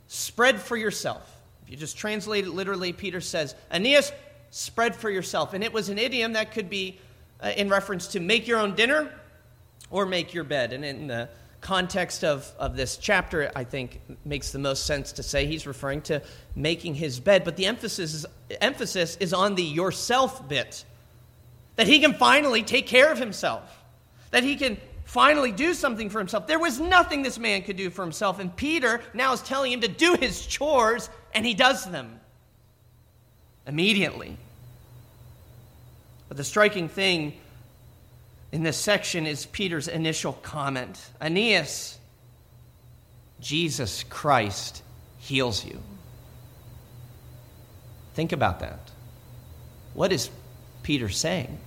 spread 0.06 0.60
for 0.60 0.76
yourself. 0.76 1.34
If 1.64 1.70
you 1.70 1.76
just 1.76 1.98
translate 1.98 2.44
it 2.46 2.50
literally, 2.50 2.92
Peter 2.92 3.20
says, 3.20 3.54
Aeneas, 3.70 4.10
spread 4.50 4.96
for 4.96 5.10
yourself. 5.10 5.54
And 5.54 5.62
it 5.62 5.72
was 5.72 5.88
an 5.88 5.98
idiom 5.98 6.32
that 6.32 6.52
could 6.52 6.70
be 6.70 6.98
uh, 7.42 7.52
in 7.56 7.68
reference 7.68 8.08
to 8.08 8.20
make 8.20 8.48
your 8.48 8.58
own 8.58 8.74
dinner 8.74 9.12
or 9.90 10.06
make 10.06 10.32
your 10.32 10.44
bed. 10.44 10.72
And 10.72 10.84
in 10.84 11.06
the 11.08 11.28
context 11.60 12.24
of, 12.24 12.50
of 12.58 12.76
this 12.76 12.96
chapter, 12.96 13.50
I 13.54 13.64
think 13.64 14.00
makes 14.24 14.52
the 14.52 14.58
most 14.58 14.86
sense 14.86 15.12
to 15.12 15.22
say 15.22 15.46
he's 15.46 15.66
referring 15.66 16.02
to 16.02 16.22
making 16.54 16.94
his 16.94 17.20
bed. 17.20 17.44
But 17.44 17.56
the 17.56 17.66
emphasis 17.66 18.14
is, 18.14 18.26
emphasis 18.60 19.16
is 19.16 19.32
on 19.32 19.54
the 19.54 19.62
yourself 19.62 20.48
bit. 20.48 20.84
That 21.76 21.86
he 21.86 22.00
can 22.00 22.14
finally 22.14 22.62
take 22.62 22.86
care 22.86 23.10
of 23.10 23.18
himself. 23.18 23.62
That 24.30 24.42
he 24.42 24.56
can 24.56 24.78
finally 25.04 25.52
do 25.52 25.74
something 25.74 26.10
for 26.10 26.18
himself. 26.18 26.46
There 26.46 26.58
was 26.58 26.78
nothing 26.78 27.22
this 27.22 27.38
man 27.38 27.62
could 27.62 27.76
do 27.76 27.90
for 27.90 28.02
himself. 28.02 28.38
And 28.38 28.54
Peter 28.54 29.00
now 29.14 29.32
is 29.32 29.40
telling 29.40 29.72
him 29.72 29.80
to 29.80 29.88
do 29.88 30.14
his 30.14 30.46
chores, 30.46 31.08
and 31.34 31.46
he 31.46 31.54
does 31.54 31.84
them 31.86 32.20
immediately. 33.66 34.36
But 36.28 36.36
the 36.36 36.44
striking 36.44 36.88
thing 36.88 37.34
in 38.52 38.62
this 38.62 38.76
section 38.76 39.26
is 39.26 39.46
Peter's 39.46 39.88
initial 39.88 40.32
comment 40.32 41.10
Aeneas, 41.20 41.98
Jesus 43.40 44.04
Christ 44.04 44.82
heals 45.18 45.64
you. 45.64 45.78
Think 48.14 48.32
about 48.32 48.60
that. 48.60 48.80
What 49.94 50.12
is 50.12 50.30
Peter 50.82 51.08
saying? 51.08 51.58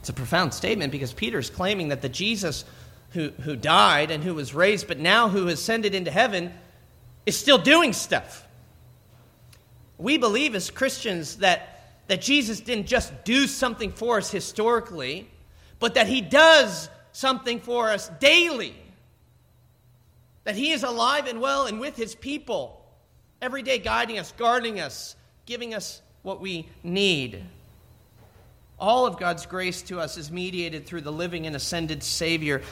It's 0.00 0.08
a 0.08 0.14
profound 0.14 0.54
statement 0.54 0.92
because 0.92 1.12
Peter 1.12 1.38
is 1.38 1.50
claiming 1.50 1.88
that 1.88 2.00
the 2.00 2.08
Jesus 2.08 2.64
who, 3.10 3.30
who 3.42 3.56
died 3.56 4.10
and 4.10 4.22
who 4.22 4.34
was 4.34 4.54
raised, 4.54 4.88
but 4.88 4.98
now 4.98 5.28
who 5.28 5.48
ascended 5.48 5.94
into 5.94 6.10
heaven, 6.10 6.52
is 7.26 7.36
still 7.36 7.58
doing 7.58 7.92
stuff. 7.92 8.46
We 9.98 10.16
believe 10.16 10.54
as 10.54 10.70
Christians 10.70 11.36
that, 11.38 11.92
that 12.06 12.22
Jesus 12.22 12.60
didn't 12.60 12.86
just 12.86 13.24
do 13.24 13.46
something 13.46 13.92
for 13.92 14.18
us 14.18 14.30
historically, 14.30 15.28
but 15.80 15.94
that 15.94 16.06
he 16.06 16.20
does 16.20 16.88
something 17.12 17.58
for 17.58 17.90
us 17.90 18.08
daily. 18.20 18.74
That 20.44 20.54
he 20.54 20.70
is 20.70 20.84
alive 20.84 21.26
and 21.26 21.40
well 21.40 21.66
and 21.66 21.80
with 21.80 21.96
his 21.96 22.14
people, 22.14 22.84
every 23.42 23.62
day 23.62 23.78
guiding 23.78 24.18
us, 24.18 24.32
guarding 24.36 24.78
us, 24.78 25.16
giving 25.46 25.74
us 25.74 26.00
what 26.22 26.40
we 26.40 26.68
need. 26.82 27.42
All 28.78 29.06
of 29.06 29.18
God's 29.18 29.44
grace 29.46 29.82
to 29.82 30.00
us 30.00 30.16
is 30.16 30.30
mediated 30.30 30.86
through 30.86 31.02
the 31.02 31.12
living 31.12 31.46
and 31.46 31.56
ascended 31.56 32.02
Savior. 32.02 32.62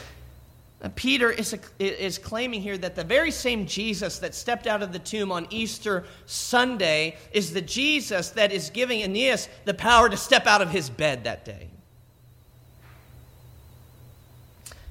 Peter 0.94 1.30
is, 1.30 1.56
is 1.78 2.18
claiming 2.18 2.62
here 2.62 2.78
that 2.78 2.94
the 2.94 3.04
very 3.04 3.32
same 3.32 3.66
Jesus 3.66 4.20
that 4.20 4.34
stepped 4.34 4.66
out 4.66 4.82
of 4.82 4.92
the 4.92 4.98
tomb 4.98 5.32
on 5.32 5.46
Easter 5.50 6.04
Sunday 6.24 7.16
is 7.32 7.52
the 7.52 7.60
Jesus 7.60 8.30
that 8.30 8.52
is 8.52 8.70
giving 8.70 9.02
Aeneas 9.02 9.48
the 9.64 9.74
power 9.74 10.08
to 10.08 10.16
step 10.16 10.46
out 10.46 10.62
of 10.62 10.70
his 10.70 10.88
bed 10.88 11.24
that 11.24 11.44
day. 11.44 11.68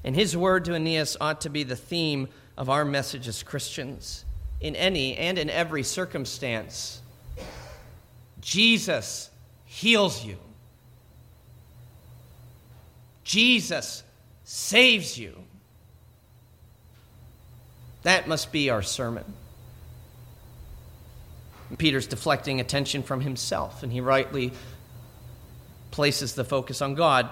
And 0.08 0.16
his 0.16 0.34
word 0.34 0.64
to 0.64 0.74
Aeneas 0.74 1.18
ought 1.20 1.42
to 1.42 1.50
be 1.50 1.64
the 1.64 1.76
theme 1.76 2.28
of 2.56 2.70
our 2.70 2.82
message 2.82 3.28
as 3.28 3.42
Christians 3.42 4.24
in 4.58 4.74
any 4.74 5.14
and 5.14 5.36
in 5.36 5.50
every 5.50 5.82
circumstance. 5.82 7.02
Jesus 8.40 9.28
heals 9.66 10.24
you. 10.24 10.38
Jesus 13.22 14.02
saves 14.44 15.18
you. 15.18 15.36
That 18.02 18.26
must 18.26 18.50
be 18.50 18.70
our 18.70 18.80
sermon. 18.80 19.30
Peter's 21.76 22.06
deflecting 22.06 22.60
attention 22.60 23.02
from 23.02 23.20
himself, 23.20 23.82
and 23.82 23.92
he 23.92 24.00
rightly 24.00 24.52
places 25.90 26.32
the 26.32 26.44
focus 26.44 26.80
on 26.80 26.94
God. 26.94 27.28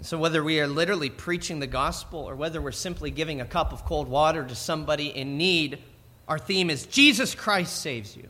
And 0.00 0.06
so, 0.06 0.16
whether 0.16 0.42
we 0.42 0.58
are 0.60 0.66
literally 0.66 1.10
preaching 1.10 1.60
the 1.60 1.66
gospel 1.66 2.20
or 2.20 2.34
whether 2.34 2.58
we're 2.58 2.72
simply 2.72 3.10
giving 3.10 3.42
a 3.42 3.44
cup 3.44 3.70
of 3.70 3.84
cold 3.84 4.08
water 4.08 4.42
to 4.42 4.54
somebody 4.54 5.08
in 5.08 5.36
need, 5.36 5.78
our 6.26 6.38
theme 6.38 6.70
is 6.70 6.86
Jesus 6.86 7.34
Christ 7.34 7.82
saves 7.82 8.16
you. 8.16 8.26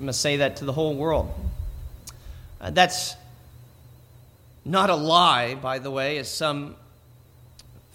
We 0.00 0.06
must 0.06 0.22
say 0.22 0.38
that 0.38 0.56
to 0.56 0.64
the 0.64 0.72
whole 0.72 0.94
world. 0.96 1.30
Uh, 2.58 2.70
that's 2.70 3.16
not 4.64 4.88
a 4.88 4.94
lie, 4.94 5.56
by 5.56 5.78
the 5.78 5.90
way, 5.90 6.16
as 6.16 6.30
some 6.30 6.74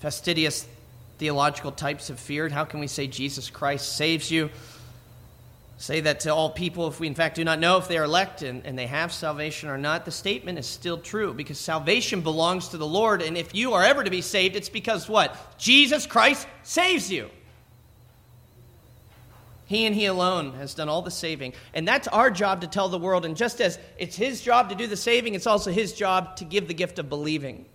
fastidious 0.02 0.68
theological 1.18 1.72
types 1.72 2.10
have 2.10 2.20
feared. 2.20 2.52
How 2.52 2.64
can 2.64 2.80
we 2.80 2.86
say 2.86 3.08
Jesus 3.08 3.50
Christ 3.50 3.98
saves 3.98 4.30
you? 4.30 4.52
Say 5.82 6.02
that 6.02 6.20
to 6.22 6.30
all 6.30 6.52
people 6.52 6.88
if 6.90 7.00
we, 7.00 7.08
in 7.08 7.16
fact, 7.16 7.38
do 7.38 7.44
not 7.44 7.58
know 7.58 7.80
if 7.80 7.88
they 7.88 7.98
are 7.98 8.04
elect 8.04 8.44
and, 8.44 8.64
and 8.68 8.78
they 8.78 8.86
have 8.86 9.12
salvation 9.12 9.68
or 9.68 9.80
not. 9.80 10.06
The 10.06 10.12
statement 10.12 10.60
is 10.60 10.68
still 10.68 11.00
true 11.00 11.34
because 11.34 11.58
salvation 11.58 12.22
belongs 12.22 12.68
to 12.68 12.78
the 12.78 12.86
Lord. 12.86 13.24
And 13.24 13.36
if 13.36 13.56
you 13.56 13.74
are 13.74 13.84
ever 13.84 14.04
to 14.04 14.12
be 14.12 14.22
saved, 14.22 14.56
it's 14.56 14.70
because 14.70 15.10
what? 15.10 15.36
Jesus 15.58 16.06
Christ 16.06 16.48
saves 16.62 17.12
you. 17.12 17.32
He 19.66 19.88
and 19.88 19.96
He 19.96 20.06
alone 20.06 20.54
has 20.54 20.76
done 20.76 20.88
all 20.88 21.02
the 21.02 21.10
saving. 21.10 21.54
And 21.74 21.88
that's 21.88 22.08
our 22.10 22.30
job 22.30 22.62
to 22.62 22.68
tell 22.68 22.88
the 22.88 23.00
world. 23.00 23.26
And 23.26 23.36
just 23.36 23.60
as 23.60 23.80
it's 23.98 24.16
His 24.16 24.40
job 24.40 24.70
to 24.70 24.76
do 24.76 24.86
the 24.86 24.96
saving, 24.96 25.34
it's 25.34 25.48
also 25.48 25.72
His 25.72 25.94
job 25.94 26.36
to 26.36 26.46
give 26.46 26.68
the 26.68 26.76
gift 26.76 27.00
of 27.00 27.10
believing. 27.10 27.66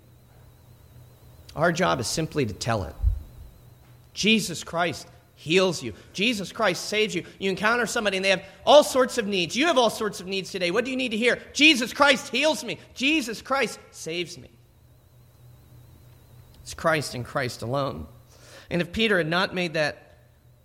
Our 1.57 1.73
job 1.73 1.99
is 1.99 2.07
simply 2.07 2.47
to 2.47 2.55
tell 2.55 2.85
it. 2.85 2.95
Jesus 4.15 4.63
Christ 4.63 5.09
heals 5.37 5.83
you. 5.83 5.93
Jesus 6.13 6.51
Christ 6.51 6.87
saves 6.87 7.15
you. 7.15 7.25
You 7.39 7.51
encounter 7.51 7.87
somebody 7.87 8.17
and 8.17 8.25
they 8.25 8.31
have 8.31 8.45
all 8.65 8.83
sorts 8.83 9.19
of 9.19 9.27
needs. 9.27 9.55
You 9.55 9.67
have 9.67 9.79
all 9.79 9.91
sorts 9.91 10.19
of 10.21 10.27
needs 10.27 10.51
today. 10.51 10.71
What 10.71 10.85
do 10.85 10.91
you 10.91 10.97
need 10.97 11.11
to 11.11 11.17
hear? 11.17 11.39
Jesus 11.53 11.93
Christ 11.93 12.29
heals 12.29 12.65
me. 12.65 12.79
Jesus 12.95 13.43
Christ 13.43 13.79
saves 13.93 14.37
me. 14.37 14.51
It's 16.63 16.75
Christ 16.75 17.15
and 17.15 17.25
Christ 17.25 17.63
alone. 17.63 18.07
And 18.71 18.83
if 18.83 18.91
Peter 18.91 19.19
had 19.19 19.29
not 19.29 19.55
made 19.55 19.75
that 19.75 20.19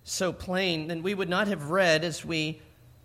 so 0.04 0.34
plain, 0.34 0.88
then 0.88 1.04
we 1.04 1.14
would 1.14 1.30
not 1.30 1.48
have 1.48 1.70
read 1.70 2.04
as 2.04 2.26
we 2.26 2.60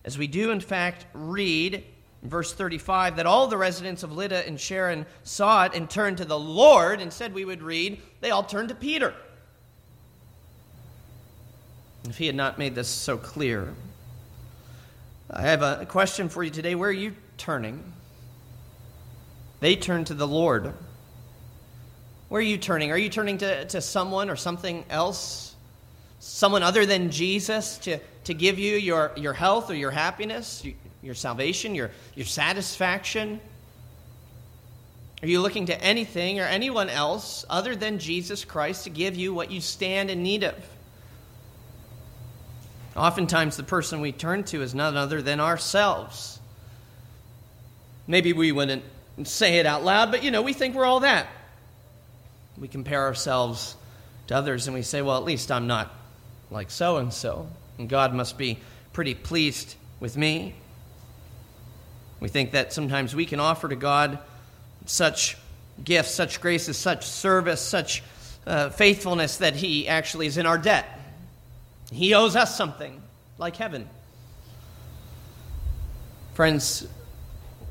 as 0.04 0.16
we 0.16 0.28
do 0.28 0.52
in 0.52 0.60
fact 0.60 1.04
read 1.12 1.84
in 2.22 2.30
verse 2.30 2.52
35 2.52 3.16
that 3.16 3.26
all 3.26 3.48
the 3.48 3.56
residents 3.58 4.04
of 4.04 4.12
Lydda 4.12 4.46
and 4.46 4.58
Sharon 4.58 5.04
saw 5.24 5.64
it 5.64 5.74
and 5.74 5.90
turned 5.90 6.18
to 6.18 6.24
the 6.24 6.38
Lord. 6.38 7.00
Instead, 7.00 7.34
we 7.34 7.44
would 7.44 7.60
read 7.60 8.00
they 8.20 8.30
all 8.30 8.44
turned 8.44 8.68
to 8.68 8.74
Peter. 8.74 9.12
If 12.08 12.18
he 12.18 12.26
had 12.26 12.36
not 12.36 12.58
made 12.58 12.74
this 12.74 12.88
so 12.88 13.16
clear, 13.16 13.72
I 15.30 15.42
have 15.42 15.62
a 15.62 15.86
question 15.86 16.28
for 16.28 16.42
you 16.42 16.50
today. 16.50 16.74
Where 16.74 16.90
are 16.90 16.92
you 16.92 17.14
turning? 17.36 17.82
They 19.60 19.76
turn 19.76 20.04
to 20.04 20.14
the 20.14 20.26
Lord. 20.26 20.72
Where 22.28 22.38
are 22.38 22.44
you 22.44 22.58
turning? 22.58 22.92
Are 22.92 22.98
you 22.98 23.08
turning 23.08 23.38
to, 23.38 23.64
to 23.66 23.80
someone 23.80 24.30
or 24.30 24.36
something 24.36 24.84
else? 24.90 25.46
someone 26.26 26.62
other 26.62 26.86
than 26.86 27.10
Jesus 27.10 27.78
to, 27.78 27.98
to 28.24 28.34
give 28.34 28.58
you 28.58 28.76
your, 28.76 29.12
your 29.16 29.32
health 29.32 29.70
or 29.70 29.74
your 29.74 29.90
happiness, 29.90 30.64
your 31.02 31.14
salvation, 31.14 31.74
your, 31.74 31.90
your 32.14 32.26
satisfaction? 32.26 33.40
Are 35.22 35.28
you 35.28 35.40
looking 35.40 35.66
to 35.66 35.80
anything 35.82 36.40
or 36.40 36.44
anyone 36.44 36.88
else 36.88 37.44
other 37.48 37.76
than 37.76 37.98
Jesus 37.98 38.44
Christ 38.44 38.84
to 38.84 38.90
give 38.90 39.16
you 39.16 39.32
what 39.32 39.50
you 39.50 39.60
stand 39.60 40.10
in 40.10 40.22
need 40.22 40.44
of? 40.44 40.54
Oftentimes, 42.96 43.56
the 43.56 43.62
person 43.62 44.00
we 44.00 44.12
turn 44.12 44.44
to 44.44 44.62
is 44.62 44.74
none 44.74 44.96
other 44.96 45.20
than 45.20 45.38
ourselves. 45.38 46.38
Maybe 48.06 48.32
we 48.32 48.52
wouldn't 48.52 48.84
say 49.24 49.58
it 49.58 49.66
out 49.66 49.84
loud, 49.84 50.10
but 50.10 50.22
you 50.22 50.30
know, 50.30 50.42
we 50.42 50.52
think 50.52 50.74
we're 50.74 50.84
all 50.84 51.00
that. 51.00 51.26
We 52.58 52.68
compare 52.68 53.02
ourselves 53.02 53.76
to 54.28 54.36
others 54.36 54.66
and 54.66 54.74
we 54.74 54.82
say, 54.82 55.02
well, 55.02 55.16
at 55.16 55.24
least 55.24 55.52
I'm 55.52 55.66
not 55.66 55.94
like 56.50 56.70
so 56.70 56.96
and 56.96 57.12
so, 57.12 57.48
and 57.78 57.88
God 57.88 58.14
must 58.14 58.38
be 58.38 58.58
pretty 58.92 59.14
pleased 59.14 59.74
with 60.00 60.16
me. 60.16 60.54
We 62.20 62.28
think 62.28 62.52
that 62.52 62.72
sometimes 62.72 63.14
we 63.14 63.26
can 63.26 63.40
offer 63.40 63.68
to 63.68 63.76
God 63.76 64.18
such 64.86 65.36
gifts, 65.84 66.12
such 66.12 66.40
graces, 66.40 66.78
such 66.78 67.04
service, 67.04 67.60
such 67.60 68.02
uh, 68.46 68.70
faithfulness 68.70 69.38
that 69.38 69.54
He 69.54 69.86
actually 69.86 70.26
is 70.26 70.38
in 70.38 70.46
our 70.46 70.56
debt. 70.56 70.86
He 71.92 72.14
owes 72.14 72.36
us 72.36 72.56
something, 72.56 73.00
like 73.38 73.56
heaven. 73.56 73.88
Friends, 76.34 76.86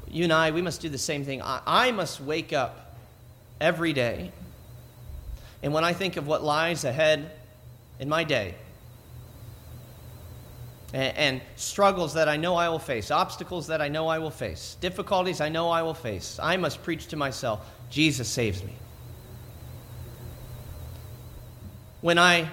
you 0.10 0.24
and 0.24 0.34
I, 0.34 0.52
we 0.52 0.62
must 0.62 0.82
do 0.82 0.90
the 0.90 0.98
same 0.98 1.26
thing. 1.26 1.42
I, 1.42 1.62
I 1.66 1.92
must 1.92 2.22
wake 2.22 2.54
up 2.54 2.96
every 3.60 3.94
day. 3.94 4.32
And 5.62 5.74
when 5.74 5.84
I 5.84 5.94
think 5.94 6.18
of 6.18 6.28
what 6.28 6.44
lies 6.44 6.84
ahead 6.84 7.32
in 8.00 8.10
my 8.10 8.24
day, 8.24 8.56
and, 10.94 11.18
and 11.18 11.42
struggles 11.56 12.14
that 12.14 12.30
I 12.30 12.38
know 12.38 12.56
I 12.56 12.70
will 12.70 12.80
face, 12.80 13.12
obstacles 13.12 13.68
that 13.68 13.82
I 13.82 13.90
know 13.90 14.08
I 14.08 14.20
will 14.20 14.32
face, 14.32 14.78
difficulties 14.80 15.42
I 15.42 15.50
know 15.50 15.70
I 15.70 15.82
will 15.82 15.94
face, 15.94 16.40
I 16.42 16.58
must 16.58 16.84
preach 16.84 17.08
to 17.08 17.18
myself 17.18 17.70
Jesus 17.90 18.28
saves 18.28 18.64
me. 18.64 18.74
When 22.02 22.18
I 22.18 22.50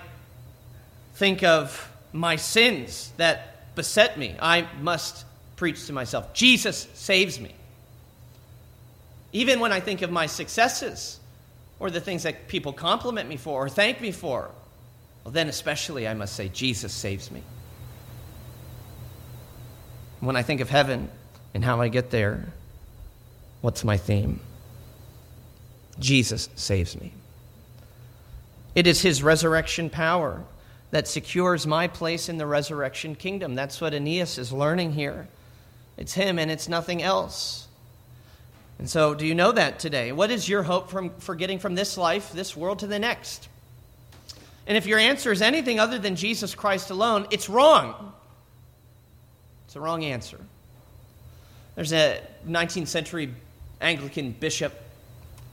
think 1.23 1.45
of 1.45 1.89
my 2.13 2.35
sins 2.35 3.13
that 3.17 3.77
beset 3.77 4.19
me, 4.19 4.35
I 4.43 4.67
must 4.81 5.25
preach 5.55 5.87
to 5.87 5.93
myself 5.93 6.35
Jesus 6.35 6.89
saves 6.95 7.39
me. 7.39 7.55
Even 9.33 9.61
when 9.61 9.71
I 9.71 9.79
think 9.79 10.03
of 10.03 10.11
my 10.11 10.27
successes 10.27 11.21
or 11.79 11.91
the 11.91 12.01
things 12.01 12.25
that 12.25 12.49
people 12.49 12.73
compliment 12.73 13.29
me 13.29 13.37
for 13.37 13.67
or 13.67 13.69
thank 13.69 14.01
me 14.01 14.11
for, 14.11 14.51
well, 15.23 15.31
then 15.31 15.49
especially 15.49 16.09
I 16.09 16.15
must 16.15 16.35
say, 16.35 16.49
Jesus 16.49 16.93
saves 16.93 17.31
me. 17.31 17.45
When 20.19 20.35
I 20.35 20.43
think 20.43 20.61
of 20.61 20.71
heaven 20.71 21.09
and 21.55 21.65
how 21.65 21.81
I 21.81 21.87
get 21.87 22.11
there, 22.11 22.53
what's 23.61 23.85
my 23.85 23.97
theme? 23.97 24.41
Jesus 26.01 26.49
saves 26.57 27.01
me. 27.01 27.13
It 28.75 28.89
is 28.89 29.03
his 29.03 29.23
resurrection 29.23 29.89
power 29.89 30.43
that 30.93 31.09
secures 31.09 31.67
my 31.67 31.89
place 31.89 32.29
in 32.29 32.37
the 32.37 32.47
resurrection 32.47 33.15
kingdom. 33.15 33.55
That's 33.55 33.81
what 33.81 33.95
Aeneas 33.95 34.39
is 34.39 34.53
learning 34.53 34.93
here. 34.93 35.27
It's 35.97 36.13
him 36.13 36.39
and 36.39 36.51
it's 36.51 36.69
nothing 36.69 37.03
else. 37.03 37.67
And 38.79 38.89
so, 38.89 39.15
do 39.15 39.27
you 39.27 39.35
know 39.35 39.53
that 39.53 39.79
today? 39.79 40.13
What 40.13 40.31
is 40.31 40.49
your 40.49 40.63
hope 40.63 40.91
from, 40.91 41.11
for 41.19 41.35
getting 41.35 41.59
from 41.59 41.75
this 41.75 41.97
life, 41.97 42.33
this 42.33 42.57
world, 42.57 42.81
to 42.81 42.87
the 42.87 42.99
next? 42.99 43.49
And 44.67 44.77
if 44.77 44.87
your 44.87 44.99
answer 44.99 45.33
is 45.33 45.41
anything 45.41 45.81
other 45.81 45.99
than 45.99 46.15
Jesus 46.15 46.55
Christ 46.55 46.91
alone, 46.91 47.27
it's 47.31 47.49
wrong. 47.49 48.13
It's 49.67 49.77
a 49.77 49.81
wrong 49.81 50.05
answer. 50.05 50.39
There's 51.75 51.93
a 51.93 52.21
19th 52.47 52.89
century 52.89 53.35
Anglican 53.81 54.33
bishop 54.33 54.75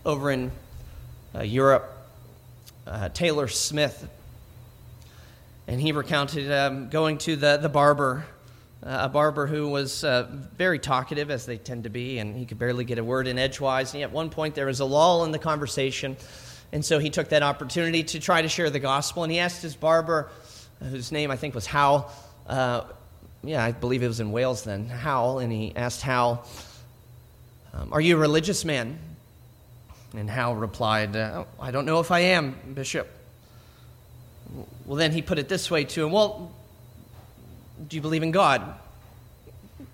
over 0.05 0.31
in 0.31 0.51
uh, 1.34 1.43
Europe, 1.43 1.91
uh, 2.86 3.10
Taylor 3.10 3.48
Smith, 3.48 4.08
and 5.69 5.79
he 5.79 5.91
recounted 5.91 6.51
um, 6.51 6.89
going 6.89 7.19
to 7.19 7.35
the, 7.35 7.57
the 7.57 7.69
barber, 7.69 8.25
uh, 8.81 9.01
a 9.01 9.09
barber 9.09 9.45
who 9.45 9.69
was 9.69 10.03
uh, 10.03 10.27
very 10.57 10.79
talkative, 10.79 11.29
as 11.29 11.45
they 11.45 11.59
tend 11.59 11.83
to 11.83 11.91
be, 11.91 12.17
and 12.17 12.35
he 12.35 12.47
could 12.47 12.57
barely 12.57 12.83
get 12.83 12.97
a 12.97 13.03
word 13.03 13.27
in 13.27 13.38
edgewise. 13.38 13.93
And 13.93 14.01
at 14.01 14.11
one 14.11 14.31
point, 14.31 14.55
there 14.55 14.65
was 14.65 14.79
a 14.79 14.85
lull 14.85 15.25
in 15.25 15.31
the 15.31 15.38
conversation, 15.38 16.17
and 16.71 16.83
so 16.83 16.97
he 16.97 17.11
took 17.11 17.29
that 17.29 17.43
opportunity 17.43 18.01
to 18.01 18.19
try 18.19 18.41
to 18.41 18.49
share 18.49 18.71
the 18.71 18.79
gospel. 18.79 19.21
And 19.21 19.31
he 19.31 19.38
asked 19.38 19.61
his 19.61 19.75
barber, 19.75 20.31
whose 20.79 21.11
name 21.11 21.29
I 21.29 21.35
think 21.35 21.53
was 21.53 21.67
Hal, 21.67 22.11
uh, 22.47 22.85
yeah, 23.43 23.63
I 23.63 23.71
believe 23.71 24.01
it 24.01 24.07
was 24.07 24.19
in 24.19 24.31
Wales 24.31 24.63
then, 24.63 24.88
Hal, 24.88 25.38
and 25.38 25.51
he 25.51 25.75
asked 25.75 26.01
Hal, 26.01 26.47
um, 27.73 27.93
Are 27.93 28.01
you 28.01 28.17
a 28.17 28.19
religious 28.19 28.65
man? 28.65 28.97
And 30.15 30.27
Hal 30.32 30.55
replied, 30.55 31.15
uh, 31.15 31.45
I 31.60 31.69
don't 31.69 31.86
know 31.86 31.99
if 31.99 32.10
I 32.10 32.21
am, 32.21 32.55
Bishop. 32.73 33.18
Well, 34.89 34.97
then 34.97 35.12
he 35.12 35.21
put 35.21 35.38
it 35.38 35.47
this 35.47 35.69
way 35.69 35.84
to 35.84 36.04
him 36.04 36.12
Well, 36.12 36.52
do 37.88 37.95
you 37.95 38.02
believe 38.02 38.23
in 38.23 38.32
God? 38.32 38.73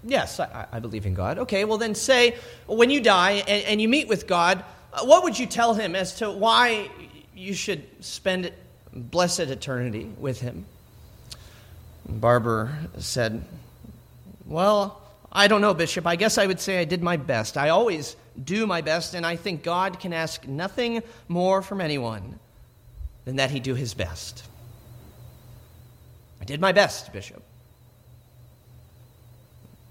Yes, 0.05 0.39
I, 0.39 0.67
I 0.71 0.79
believe 0.79 1.05
in 1.05 1.13
God. 1.13 1.38
Okay, 1.39 1.65
well, 1.65 1.77
then 1.77 1.95
say, 1.95 2.38
when 2.65 2.89
you 2.89 3.01
die 3.01 3.43
and, 3.45 3.65
and 3.65 3.81
you 3.81 3.89
meet 3.89 4.08
with 4.08 4.25
God, 4.25 4.63
uh, 4.93 5.03
what 5.03 5.23
would 5.23 5.38
you 5.38 5.47
tell 5.47 5.73
him 5.73 5.97
as 5.97 6.15
to 6.19 6.31
why 6.31 6.89
you 7.36 7.53
should 7.53 7.84
spend 8.05 8.53
blessed 8.93 9.41
eternity 9.41 10.10
with 10.17 10.39
him? 10.39 10.65
Barber 12.08 12.73
said, 12.97 13.43
Well, 14.45 15.01
I 15.29 15.49
don't 15.49 15.60
know, 15.60 15.73
Bishop. 15.73 16.08
I 16.08 16.15
guess 16.15 16.38
I 16.38 16.47
would 16.47 16.62
say 16.62 16.79
I 16.79 16.86
did 16.86 17.03
my 17.03 17.17
best. 17.17 17.58
I 17.58 17.67
always 17.67 18.15
do 18.41 18.65
my 18.65 18.79
best, 18.79 19.13
and 19.13 19.25
I 19.25 19.36
think 19.36 19.62
God 19.62 19.99
can 19.99 20.13
ask 20.13 20.47
nothing 20.47 21.03
more 21.27 21.62
from 21.62 21.81
anyone 21.81 22.39
than 23.25 23.36
that 23.36 23.51
he 23.51 23.60
do 23.60 23.75
his 23.75 23.93
best. 23.93 24.43
I 26.45 26.47
did 26.47 26.62
my 26.62 26.73
best, 26.73 27.12
Bishop. 27.12 27.41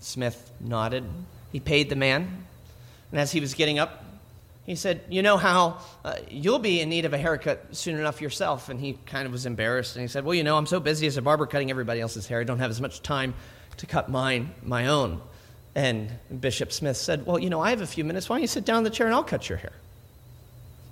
Smith 0.00 0.52
nodded. 0.60 1.02
He 1.50 1.58
paid 1.58 1.90
the 1.90 1.96
man, 1.96 2.46
and 3.10 3.20
as 3.20 3.32
he 3.32 3.40
was 3.40 3.54
getting 3.54 3.80
up, 3.80 4.04
he 4.64 4.76
said, 4.76 5.00
You 5.10 5.22
know 5.22 5.36
how 5.36 5.78
uh, 6.04 6.14
you'll 6.30 6.60
be 6.60 6.80
in 6.80 6.88
need 6.88 7.06
of 7.06 7.12
a 7.12 7.18
haircut 7.18 7.74
soon 7.74 7.98
enough 7.98 8.20
yourself. 8.20 8.68
And 8.68 8.78
he 8.78 8.96
kind 9.04 9.26
of 9.26 9.32
was 9.32 9.46
embarrassed. 9.46 9.96
And 9.96 10.02
he 10.02 10.06
said, 10.06 10.24
Well, 10.24 10.36
you 10.36 10.44
know, 10.44 10.56
I'm 10.56 10.66
so 10.66 10.78
busy 10.78 11.08
as 11.08 11.16
a 11.16 11.22
barber 11.22 11.46
cutting 11.46 11.72
everybody 11.72 12.00
else's 12.00 12.28
hair, 12.28 12.38
I 12.38 12.44
don't 12.44 12.60
have 12.60 12.70
as 12.70 12.80
much 12.80 13.02
time 13.02 13.34
to 13.78 13.86
cut 13.86 14.08
mine, 14.08 14.54
my 14.62 14.86
own. 14.86 15.20
And 15.74 16.08
Bishop 16.40 16.70
Smith 16.70 16.96
said, 16.96 17.26
Well, 17.26 17.40
you 17.40 17.50
know, 17.50 17.60
I 17.60 17.70
have 17.70 17.80
a 17.80 17.86
few 17.86 18.04
minutes. 18.04 18.28
Why 18.28 18.36
don't 18.36 18.42
you 18.42 18.46
sit 18.46 18.64
down 18.64 18.78
in 18.78 18.84
the 18.84 18.90
chair 18.90 19.08
and 19.08 19.14
I'll 19.16 19.24
cut 19.24 19.48
your 19.48 19.58
hair? 19.58 19.72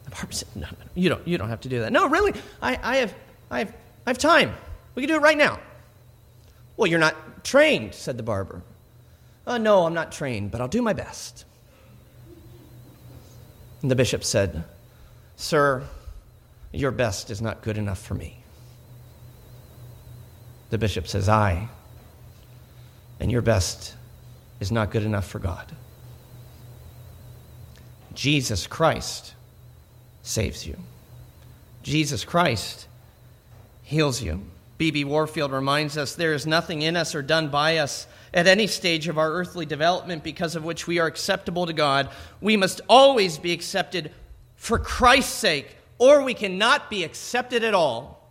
The 0.06 0.10
barber 0.10 0.32
said, 0.32 0.48
No, 0.56 0.62
no, 0.62 0.76
no 0.80 0.90
you, 0.96 1.08
don't, 1.08 1.28
you 1.28 1.38
don't 1.38 1.50
have 1.50 1.60
to 1.60 1.68
do 1.68 1.82
that. 1.82 1.92
No, 1.92 2.08
really, 2.08 2.32
I, 2.60 2.80
I, 2.82 2.96
have, 2.96 3.14
I, 3.48 3.58
have, 3.60 3.68
I 4.06 4.10
have 4.10 4.18
time. 4.18 4.54
We 4.94 5.02
can 5.02 5.08
do 5.08 5.16
it 5.16 5.22
right 5.22 5.38
now. 5.38 5.58
Well, 6.76 6.86
you're 6.86 6.98
not 6.98 7.44
trained, 7.44 7.94
said 7.94 8.16
the 8.16 8.22
barber. 8.22 8.62
Oh, 9.46 9.56
no, 9.56 9.86
I'm 9.86 9.94
not 9.94 10.12
trained, 10.12 10.50
but 10.50 10.60
I'll 10.60 10.68
do 10.68 10.82
my 10.82 10.92
best. 10.92 11.44
And 13.80 13.90
the 13.90 13.96
bishop 13.96 14.22
said, 14.22 14.64
Sir, 15.36 15.82
your 16.72 16.90
best 16.90 17.30
is 17.30 17.42
not 17.42 17.62
good 17.62 17.76
enough 17.76 18.00
for 18.00 18.14
me. 18.14 18.38
The 20.70 20.78
bishop 20.78 21.06
says, 21.06 21.28
I, 21.28 21.68
and 23.20 23.30
your 23.30 23.42
best 23.42 23.94
is 24.60 24.72
not 24.72 24.90
good 24.90 25.02
enough 25.02 25.26
for 25.26 25.38
God. 25.38 25.70
Jesus 28.14 28.66
Christ 28.66 29.34
saves 30.22 30.66
you. 30.66 30.76
Jesus 31.82 32.24
Christ 32.24 32.86
heals 33.82 34.22
you. 34.22 34.42
B.B. 34.82 35.04
Warfield 35.04 35.52
reminds 35.52 35.96
us 35.96 36.16
there 36.16 36.34
is 36.34 36.44
nothing 36.44 36.82
in 36.82 36.96
us 36.96 37.14
or 37.14 37.22
done 37.22 37.50
by 37.50 37.76
us 37.76 38.08
at 38.34 38.48
any 38.48 38.66
stage 38.66 39.06
of 39.06 39.16
our 39.16 39.30
earthly 39.30 39.64
development 39.64 40.24
because 40.24 40.56
of 40.56 40.64
which 40.64 40.88
we 40.88 40.98
are 40.98 41.06
acceptable 41.06 41.66
to 41.66 41.72
God. 41.72 42.08
We 42.40 42.56
must 42.56 42.80
always 42.88 43.38
be 43.38 43.52
accepted 43.52 44.10
for 44.56 44.80
Christ's 44.80 45.34
sake, 45.34 45.76
or 45.98 46.24
we 46.24 46.34
cannot 46.34 46.90
be 46.90 47.04
accepted 47.04 47.62
at 47.62 47.74
all. 47.74 48.28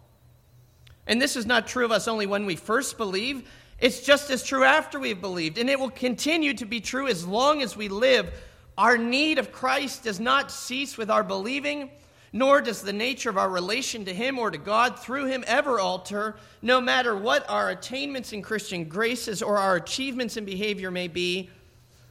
And 1.07 1.21
this 1.21 1.37
is 1.37 1.45
not 1.45 1.67
true 1.67 1.85
of 1.85 1.91
us 1.93 2.09
only 2.09 2.25
when 2.25 2.45
we 2.45 2.57
first 2.57 2.97
believe, 2.97 3.49
it's 3.79 4.01
just 4.01 4.29
as 4.29 4.43
true 4.43 4.65
after 4.65 4.99
we've 4.99 5.21
believed, 5.21 5.57
and 5.57 5.69
it 5.69 5.79
will 5.79 5.89
continue 5.89 6.53
to 6.55 6.65
be 6.65 6.81
true 6.81 7.07
as 7.07 7.25
long 7.25 7.61
as 7.61 7.77
we 7.77 7.87
live. 7.87 8.29
Our 8.77 8.97
need 8.97 9.39
of 9.39 9.53
Christ 9.53 10.03
does 10.03 10.19
not 10.19 10.51
cease 10.51 10.97
with 10.97 11.09
our 11.09 11.23
believing, 11.23 11.91
nor 12.33 12.61
does 12.61 12.81
the 12.81 12.93
nature 12.93 13.29
of 13.29 13.37
our 13.37 13.49
relation 13.49 14.05
to 14.05 14.13
Him 14.13 14.39
or 14.39 14.51
to 14.51 14.57
God 14.57 14.99
through 14.99 15.25
Him 15.25 15.43
ever 15.47 15.79
alter, 15.79 16.35
no 16.61 16.79
matter 16.79 17.15
what 17.15 17.49
our 17.49 17.69
attainments 17.69 18.31
in 18.31 18.41
Christian 18.41 18.85
graces 18.85 19.41
or 19.41 19.57
our 19.57 19.75
achievements 19.75 20.37
in 20.37 20.45
behavior 20.45 20.91
may 20.91 21.07
be. 21.07 21.49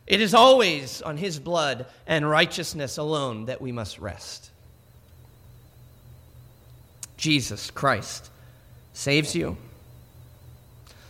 It 0.07 0.21
is 0.21 0.35
always 0.35 1.01
on 1.03 1.17
His 1.17 1.39
blood 1.39 1.87
and 2.07 2.29
righteousness 2.29 2.99
alone 2.99 3.47
that 3.47 3.63
we 3.63 3.73
must 3.73 3.99
rest. 3.99 4.51
Jesus 7.17 7.71
Christ 7.71 8.31
saves 8.93 9.35
you. 9.35 9.57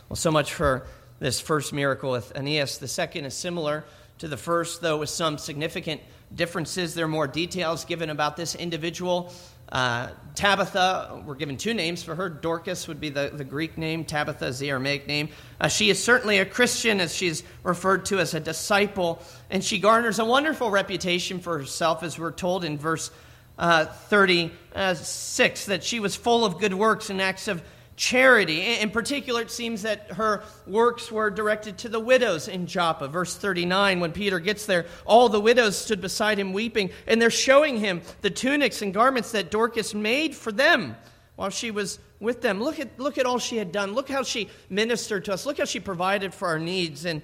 Well, 0.09 0.17
so 0.17 0.31
much 0.31 0.53
for 0.53 0.87
this 1.21 1.41
first 1.41 1.73
miracle 1.73 2.11
with 2.13 2.33
Aeneas. 2.37 2.79
The 2.79 2.89
second 2.89 3.27
is 3.27 3.35
similar 3.35 3.85
to 4.19 4.29
the 4.29 4.37
first, 4.37 4.81
though 4.81 4.99
with 4.99 5.09
some 5.09 5.39
significant 5.39 6.01
differences. 6.35 6.95
There 6.95 7.05
are 7.05 7.09
more 7.09 7.27
details 7.27 7.85
given 7.85 8.11
about 8.11 8.37
this 8.37 8.55
individual. 8.55 9.33
Uh, 9.71 10.09
Tabitha, 10.35 11.23
we're 11.25 11.37
given 11.37 11.57
two 11.57 11.75
names 11.75 12.03
for 12.03 12.15
her. 12.17 12.29
Dorcas 12.29 12.89
would 12.89 13.01
be 13.01 13.09
the, 13.09 13.31
the 13.33 13.45
Greek 13.45 13.79
name, 13.79 14.05
Tabitha 14.05 14.47
is 14.47 14.59
the 14.59 14.69
Aramaic 14.69 15.07
name. 15.07 15.29
Uh, 15.61 15.69
she 15.69 15.91
is 15.91 16.03
certainly 16.03 16.39
a 16.39 16.45
Christian, 16.45 17.01
as 17.01 17.15
she's 17.15 17.45
referred 17.63 18.07
to 18.07 18.19
as 18.19 18.35
a 18.35 18.41
disciple, 18.41 19.23
and 19.49 19.63
she 19.63 19.79
garners 19.79 20.19
a 20.19 20.25
wonderful 20.25 20.71
reputation 20.71 21.39
for 21.39 21.57
herself, 21.59 22.03
as 22.03 22.19
we're 22.19 22.33
told 22.33 22.65
in 22.65 22.79
verse 22.79 23.13
uh, 23.59 23.85
36, 23.85 25.67
that 25.67 25.85
she 25.85 26.01
was 26.01 26.17
full 26.17 26.45
of 26.45 26.59
good 26.59 26.75
works 26.75 27.11
and 27.11 27.21
acts 27.21 27.47
of 27.47 27.63
charity. 28.01 28.63
In 28.63 28.91
particular, 28.91 29.43
it 29.43 29.51
seems 29.51 29.83
that 29.83 30.13
her 30.13 30.43
works 30.67 31.13
were 31.13 31.29
directed 31.29 31.77
to 31.79 31.89
the 31.91 32.01
widows 32.01 32.49
in 32.49 32.67
Joppa. 32.67 33.09
Verse 33.09 33.37
39, 33.37 34.01
when 34.01 34.13
Peter 34.13 34.41
gets 34.41 34.65
there, 34.65 34.87
all 35.05 35.29
the 35.29 35.39
widows 35.39 35.77
stood 35.77 36.01
beside 36.01 36.39
him 36.39 36.55
weeping, 36.55 36.91
and 37.07 37.21
they're 37.21 37.29
showing 37.29 37.77
him 37.77 38.01
the 38.23 38.31
tunics 38.31 38.81
and 38.81 38.95
garments 38.95 39.33
that 39.33 39.51
Dorcas 39.51 39.93
made 39.93 40.35
for 40.35 40.51
them 40.51 40.97
while 41.37 41.51
she 41.51 41.71
was 41.71 41.99
with 42.21 42.41
them. 42.41 42.63
Look 42.63 42.81
at, 42.81 42.99
look 42.99 43.19
at 43.19 43.27
all 43.27 43.39
she 43.39 43.59
had 43.59 43.71
done. 43.71 43.93
Look 43.93 44.09
how 44.09 44.23
she 44.23 44.49
ministered 44.71 45.27
to 45.27 45.35
us. 45.35 45.45
Look 45.45 45.59
how 45.59 45.67
she 45.67 45.79
provided 45.79 46.33
for 46.33 46.49
our 46.49 46.59
needs. 46.59 47.05
And 47.05 47.21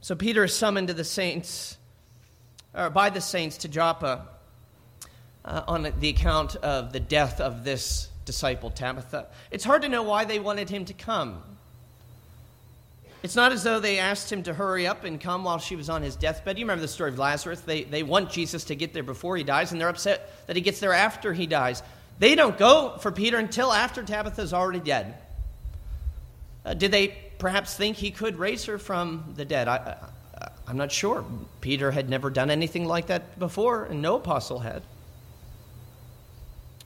so 0.00 0.14
Peter 0.14 0.44
is 0.44 0.54
summoned 0.54 0.88
to 0.88 0.94
the 0.94 1.02
saints, 1.02 1.76
or 2.72 2.88
by 2.88 3.10
the 3.10 3.20
saints 3.20 3.56
to 3.58 3.68
Joppa 3.68 4.28
uh, 5.44 5.62
on 5.66 5.92
the 5.98 6.08
account 6.08 6.54
of 6.54 6.92
the 6.92 7.00
death 7.00 7.40
of 7.40 7.64
this 7.64 8.10
disciple, 8.28 8.70
Tabitha. 8.70 9.26
It's 9.50 9.64
hard 9.64 9.80
to 9.82 9.88
know 9.88 10.02
why 10.02 10.26
they 10.26 10.38
wanted 10.38 10.68
him 10.68 10.84
to 10.84 10.92
come. 10.92 11.42
It's 13.22 13.34
not 13.34 13.52
as 13.52 13.64
though 13.64 13.80
they 13.80 13.98
asked 13.98 14.30
him 14.30 14.42
to 14.42 14.52
hurry 14.52 14.86
up 14.86 15.04
and 15.04 15.18
come 15.18 15.44
while 15.44 15.58
she 15.58 15.76
was 15.76 15.88
on 15.88 16.02
his 16.02 16.14
deathbed. 16.14 16.58
You 16.58 16.66
remember 16.66 16.82
the 16.82 16.88
story 16.88 17.10
of 17.10 17.18
Lazarus? 17.18 17.62
They, 17.62 17.84
they 17.84 18.02
want 18.02 18.30
Jesus 18.30 18.64
to 18.64 18.76
get 18.76 18.92
there 18.92 19.02
before 19.02 19.38
he 19.38 19.44
dies, 19.44 19.72
and 19.72 19.80
they're 19.80 19.88
upset 19.88 20.30
that 20.46 20.56
he 20.56 20.62
gets 20.62 20.78
there 20.78 20.92
after 20.92 21.32
he 21.32 21.46
dies. 21.46 21.82
They 22.18 22.34
don't 22.34 22.58
go 22.58 22.98
for 23.00 23.10
Peter 23.10 23.38
until 23.38 23.72
after 23.72 24.02
Tabitha's 24.02 24.52
already 24.52 24.80
dead. 24.80 25.14
Uh, 26.66 26.74
did 26.74 26.90
they 26.90 27.16
perhaps 27.38 27.74
think 27.74 27.96
he 27.96 28.10
could 28.10 28.38
raise 28.38 28.66
her 28.66 28.76
from 28.76 29.32
the 29.36 29.46
dead? 29.46 29.68
I, 29.68 29.96
I, 30.38 30.48
I'm 30.66 30.76
not 30.76 30.92
sure. 30.92 31.24
Peter 31.62 31.90
had 31.90 32.10
never 32.10 32.28
done 32.28 32.50
anything 32.50 32.84
like 32.84 33.06
that 33.06 33.38
before, 33.38 33.86
and 33.86 34.02
no 34.02 34.16
apostle 34.16 34.58
had. 34.58 34.82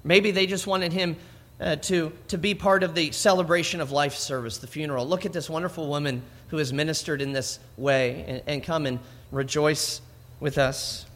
Maybe 0.04 0.30
they 0.30 0.46
just 0.46 0.66
wanted 0.66 0.92
him 0.92 1.16
uh, 1.60 1.76
to, 1.76 2.12
to 2.28 2.38
be 2.38 2.54
part 2.54 2.82
of 2.82 2.94
the 2.94 3.12
celebration 3.12 3.80
of 3.80 3.90
life 3.90 4.14
service, 4.14 4.58
the 4.58 4.66
funeral. 4.66 5.06
Look 5.06 5.26
at 5.26 5.32
this 5.32 5.48
wonderful 5.48 5.88
woman 5.88 6.22
who 6.48 6.58
has 6.58 6.72
ministered 6.72 7.22
in 7.22 7.32
this 7.32 7.58
way 7.76 8.24
and, 8.26 8.42
and 8.46 8.62
come 8.62 8.86
and 8.86 8.98
rejoice 9.30 10.00
with 10.40 10.58
us. 10.58 11.06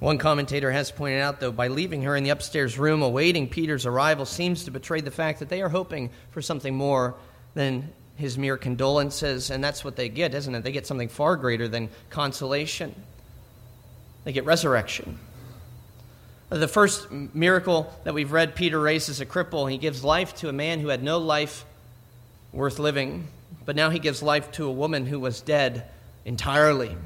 One 0.00 0.16
commentator 0.16 0.70
has 0.70 0.90
pointed 0.90 1.20
out, 1.20 1.40
though, 1.40 1.52
by 1.52 1.68
leaving 1.68 2.02
her 2.02 2.16
in 2.16 2.24
the 2.24 2.30
upstairs 2.30 2.78
room 2.78 3.02
awaiting 3.02 3.48
Peter's 3.48 3.84
arrival 3.84 4.24
seems 4.24 4.64
to 4.64 4.70
betray 4.70 5.02
the 5.02 5.10
fact 5.10 5.40
that 5.40 5.50
they 5.50 5.60
are 5.60 5.68
hoping 5.68 6.08
for 6.30 6.40
something 6.40 6.74
more 6.74 7.14
than 7.54 7.92
his 8.16 8.38
mere 8.38 8.56
condolences, 8.56 9.50
and 9.50 9.62
that's 9.62 9.84
what 9.84 9.96
they 9.96 10.08
get, 10.08 10.34
isn't 10.34 10.54
it? 10.54 10.62
They 10.62 10.72
get 10.72 10.86
something 10.86 11.08
far 11.08 11.36
greater 11.36 11.68
than 11.68 11.90
consolation. 12.08 12.94
They 14.24 14.32
get 14.32 14.44
resurrection. 14.44 15.18
The 16.50 16.66
first 16.66 17.08
miracle 17.12 17.96
that 18.02 18.12
we've 18.12 18.32
read, 18.32 18.56
Peter 18.56 18.80
raises 18.80 19.20
a 19.20 19.26
cripple. 19.26 19.70
He 19.70 19.78
gives 19.78 20.02
life 20.02 20.34
to 20.36 20.48
a 20.48 20.52
man 20.52 20.80
who 20.80 20.88
had 20.88 21.00
no 21.00 21.18
life 21.18 21.64
worth 22.52 22.80
living, 22.80 23.28
but 23.64 23.76
now 23.76 23.90
he 23.90 24.00
gives 24.00 24.20
life 24.20 24.50
to 24.52 24.66
a 24.66 24.72
woman 24.72 25.06
who 25.06 25.20
was 25.20 25.40
dead 25.40 25.84
entirely. 26.24 26.96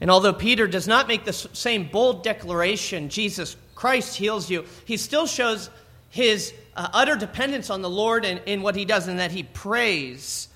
And 0.00 0.10
although 0.10 0.32
Peter 0.32 0.66
does 0.66 0.88
not 0.88 1.06
make 1.06 1.26
the 1.26 1.34
same 1.34 1.88
bold 1.88 2.24
declaration, 2.24 3.10
Jesus 3.10 3.56
Christ 3.74 4.16
heals 4.16 4.48
you, 4.48 4.64
he 4.86 4.96
still 4.96 5.26
shows 5.26 5.68
his 6.08 6.54
uh, 6.74 6.88
utter 6.94 7.14
dependence 7.14 7.68
on 7.68 7.82
the 7.82 7.90
Lord 7.90 8.24
in, 8.24 8.38
in 8.46 8.62
what 8.62 8.74
he 8.74 8.86
does 8.86 9.06
and 9.06 9.18
that 9.18 9.32
he 9.32 9.42
prays 9.42 10.48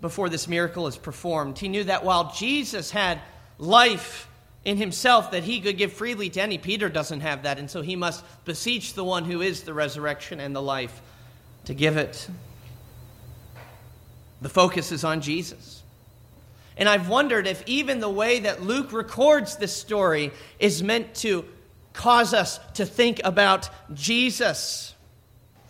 before 0.00 0.28
this 0.28 0.46
miracle 0.46 0.86
is 0.86 0.96
performed. 0.96 1.58
He 1.58 1.68
knew 1.68 1.82
that 1.84 2.04
while 2.04 2.32
Jesus 2.32 2.92
had 2.92 3.20
life 3.58 4.28
in 4.66 4.76
himself 4.78 5.30
that 5.30 5.44
he 5.44 5.60
could 5.60 5.78
give 5.78 5.92
freely 5.92 6.28
to 6.28 6.42
any, 6.42 6.58
Peter 6.58 6.88
doesn't 6.88 7.20
have 7.20 7.44
that, 7.44 7.60
and 7.60 7.70
so 7.70 7.82
he 7.82 7.94
must 7.94 8.24
beseech 8.44 8.94
the 8.94 9.04
one 9.04 9.24
who 9.24 9.40
is 9.40 9.62
the 9.62 9.72
resurrection 9.72 10.40
and 10.40 10.54
the 10.54 10.60
life 10.60 11.00
to 11.66 11.72
give 11.72 11.96
it. 11.96 12.28
The 14.40 14.48
focus 14.48 14.90
is 14.90 15.04
on 15.04 15.20
Jesus. 15.20 15.84
And 16.76 16.88
I've 16.88 17.08
wondered 17.08 17.46
if 17.46 17.62
even 17.66 18.00
the 18.00 18.10
way 18.10 18.40
that 18.40 18.60
Luke 18.60 18.92
records 18.92 19.56
this 19.56 19.74
story 19.74 20.32
is 20.58 20.82
meant 20.82 21.14
to 21.16 21.44
cause 21.92 22.34
us 22.34 22.58
to 22.74 22.84
think 22.84 23.20
about 23.22 23.70
Jesus. 23.94 24.96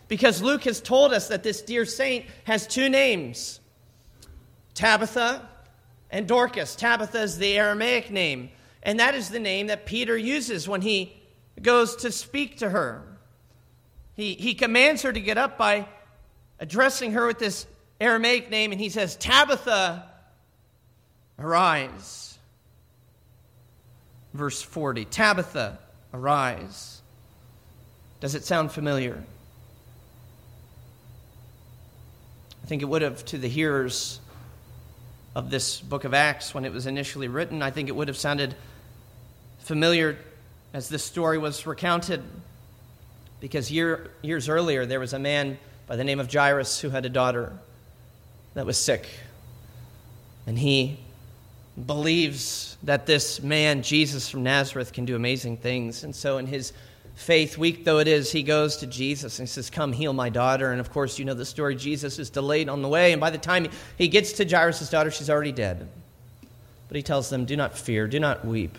Because 0.09 0.41
Luke 0.41 0.65
has 0.65 0.81
told 0.81 1.13
us 1.13 1.29
that 1.29 1.43
this 1.43 1.61
dear 1.61 1.85
saint 1.85 2.25
has 2.45 2.67
two 2.67 2.89
names 2.89 3.61
Tabitha 4.73 5.47
and 6.11 6.27
Dorcas. 6.27 6.75
Tabitha 6.77 7.21
is 7.21 7.37
the 7.37 7.59
Aramaic 7.59 8.11
name, 8.11 8.49
and 8.87 9.01
that 9.01 9.17
is 9.17 9.29
the 9.29 9.41
name 9.41 9.67
that 9.67 9.85
Peter 9.85 10.17
uses 10.17 10.69
when 10.69 10.81
he 10.81 11.13
goes 11.61 11.97
to 11.97 12.13
speak 12.13 12.59
to 12.59 12.71
her. 12.71 13.03
He, 14.15 14.35
he 14.35 14.55
commands 14.55 15.03
her 15.03 15.13
to 15.13 15.21
get 15.21 15.37
up 15.37 15.59
by 15.59 15.89
addressing 16.61 17.13
her 17.13 17.27
with 17.27 17.41
this 17.41 17.67
Aramaic 18.01 18.49
name, 18.49 18.71
and 18.71 18.81
he 18.81 18.89
says, 18.89 19.17
Tabitha, 19.17 20.09
Arise. 21.39 22.39
Verse 24.33 24.63
40 24.63 25.05
Tabitha, 25.07 25.79
arise. 26.15 27.03
Does 28.21 28.35
it 28.35 28.45
sound 28.45 28.71
familiar? 28.71 29.23
I 32.63 32.67
think 32.67 32.83
it 32.83 32.87
would 32.87 33.03
have 33.03 33.25
to 33.27 33.39
the 33.39 33.49
hearers 33.49 34.21
of 35.35 35.51
this 35.51 35.81
book 35.81 36.05
of 36.05 36.15
Acts 36.15 36.55
when 36.55 36.65
it 36.65 36.73
was 36.73 36.87
initially 36.87 37.29
written. 37.29 37.63
I 37.63 37.71
think 37.71 37.89
it 37.89 37.97
would 37.97 38.09
have 38.09 38.17
sounded 38.17 38.55
familiar 39.67 40.17
as 40.73 40.89
this 40.89 41.03
story 41.03 41.39
was 41.39 41.67
recounted 41.67 42.23
because 43.41 43.69
year, 43.69 44.13
years 44.23 44.49
earlier 44.49 44.87
there 44.87 45.01
was 45.01 45.13
a 45.13 45.19
man 45.19 45.59
by 45.89 45.97
the 45.97 46.05
name 46.05 46.21
of 46.21 46.33
Jairus 46.33 46.81
who 46.81 46.91
had 46.91 47.05
a 47.05 47.09
daughter 47.09 47.53
that 48.55 48.65
was 48.65 48.79
sick. 48.79 49.09
And 50.47 50.57
he 50.57 51.01
believes 51.85 52.77
that 52.85 53.07
this 53.07 53.43
man, 53.43 53.83
Jesus 53.83 54.31
from 54.31 54.45
Nazareth, 54.45 54.93
can 54.93 55.05
do 55.05 55.17
amazing 55.17 55.57
things. 55.57 56.05
And 56.05 56.15
so, 56.15 56.39
in 56.39 56.47
his 56.47 56.73
faith, 57.17 57.59
weak 57.59 57.85
though 57.85 57.99
it 57.99 58.07
is, 58.07 58.31
he 58.31 58.45
goes 58.45 58.77
to 58.79 58.87
Jesus 58.87 59.41
and 59.41 59.49
says, 59.49 59.69
Come, 59.69 59.93
heal 59.93 60.13
my 60.13 60.29
daughter. 60.29 60.71
And 60.71 60.81
of 60.81 60.93
course, 60.93 61.19
you 61.19 61.25
know 61.25 61.35
the 61.35 61.45
story. 61.45 61.75
Jesus 61.75 62.21
is 62.21 62.31
delayed 62.31 62.69
on 62.69 62.83
the 62.83 62.89
way. 62.89 63.11
And 63.11 63.21
by 63.21 63.31
the 63.31 63.39
time 63.39 63.67
he 63.99 64.07
gets 64.07 64.33
to 64.35 64.49
Jairus' 64.49 64.89
daughter, 64.91 65.11
she's 65.11 65.29
already 65.29 65.53
dead. 65.53 65.89
But 66.87 66.97
he 66.97 67.03
tells 67.03 67.31
them, 67.31 67.47
Do 67.47 67.57
not 67.57 67.77
fear, 67.77 68.07
do 68.07 68.21
not 68.21 68.45
weep. 68.45 68.79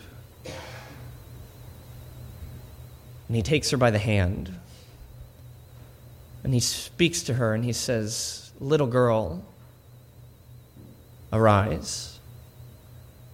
And 3.27 3.35
he 3.35 3.41
takes 3.41 3.69
her 3.71 3.77
by 3.77 3.91
the 3.91 3.99
hand. 3.99 4.53
And 6.43 6.53
he 6.53 6.59
speaks 6.59 7.23
to 7.23 7.33
her 7.33 7.53
and 7.53 7.63
he 7.63 7.73
says, 7.73 8.51
Little 8.59 8.87
girl, 8.87 9.43
arise. 11.31 12.19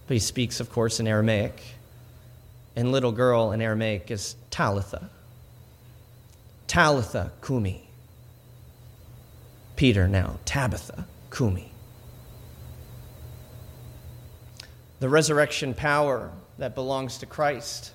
But 0.06 0.14
he 0.14 0.20
speaks, 0.20 0.60
of 0.60 0.70
course, 0.70 1.00
in 1.00 1.06
Aramaic. 1.06 1.62
And 2.76 2.90
little 2.90 3.12
girl 3.12 3.52
in 3.52 3.62
Aramaic 3.62 4.10
is 4.10 4.34
Talitha. 4.50 5.10
Talitha 6.66 7.32
Kumi. 7.40 7.88
Peter 9.76 10.08
now, 10.08 10.38
Tabitha 10.44 11.06
Kumi. 11.30 11.70
The 15.00 15.08
resurrection 15.08 15.74
power 15.74 16.30
that 16.58 16.74
belongs 16.74 17.18
to 17.18 17.26
Christ 17.26 17.92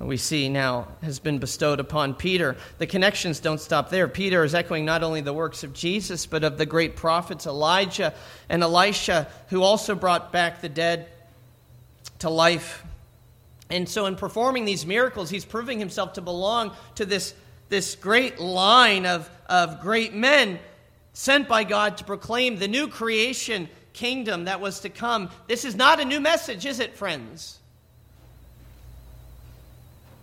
we 0.00 0.16
see 0.16 0.48
now 0.48 0.88
has 1.02 1.18
been 1.18 1.38
bestowed 1.38 1.78
upon 1.78 2.14
Peter. 2.14 2.56
The 2.78 2.86
connections 2.86 3.38
don't 3.40 3.60
stop 3.60 3.90
there. 3.90 4.08
Peter 4.08 4.44
is 4.44 4.54
echoing 4.54 4.84
not 4.84 5.02
only 5.02 5.20
the 5.20 5.32
works 5.32 5.62
of 5.62 5.74
Jesus, 5.74 6.26
but 6.26 6.42
of 6.42 6.58
the 6.58 6.66
great 6.66 6.96
prophets 6.96 7.46
Elijah 7.46 8.14
and 8.48 8.62
Elisha, 8.62 9.28
who 9.48 9.62
also 9.62 9.94
brought 9.94 10.32
back 10.32 10.62
the 10.62 10.68
dead 10.68 11.08
to 12.20 12.30
life. 12.30 12.82
And 13.68 13.88
so, 13.88 14.06
in 14.06 14.16
performing 14.16 14.64
these 14.64 14.86
miracles, 14.86 15.30
he's 15.30 15.44
proving 15.44 15.78
himself 15.78 16.14
to 16.14 16.22
belong 16.22 16.72
to 16.96 17.04
this, 17.04 17.34
this 17.68 17.94
great 17.94 18.40
line 18.40 19.06
of, 19.06 19.30
of 19.46 19.80
great 19.80 20.14
men 20.14 20.58
sent 21.12 21.46
by 21.46 21.64
God 21.64 21.98
to 21.98 22.04
proclaim 22.04 22.58
the 22.58 22.68
new 22.68 22.88
creation 22.88 23.68
kingdom 23.92 24.44
that 24.44 24.60
was 24.60 24.80
to 24.80 24.88
come. 24.88 25.30
This 25.46 25.64
is 25.64 25.74
not 25.74 26.00
a 26.00 26.04
new 26.04 26.20
message, 26.20 26.66
is 26.66 26.80
it, 26.80 26.96
friends? 26.96 27.59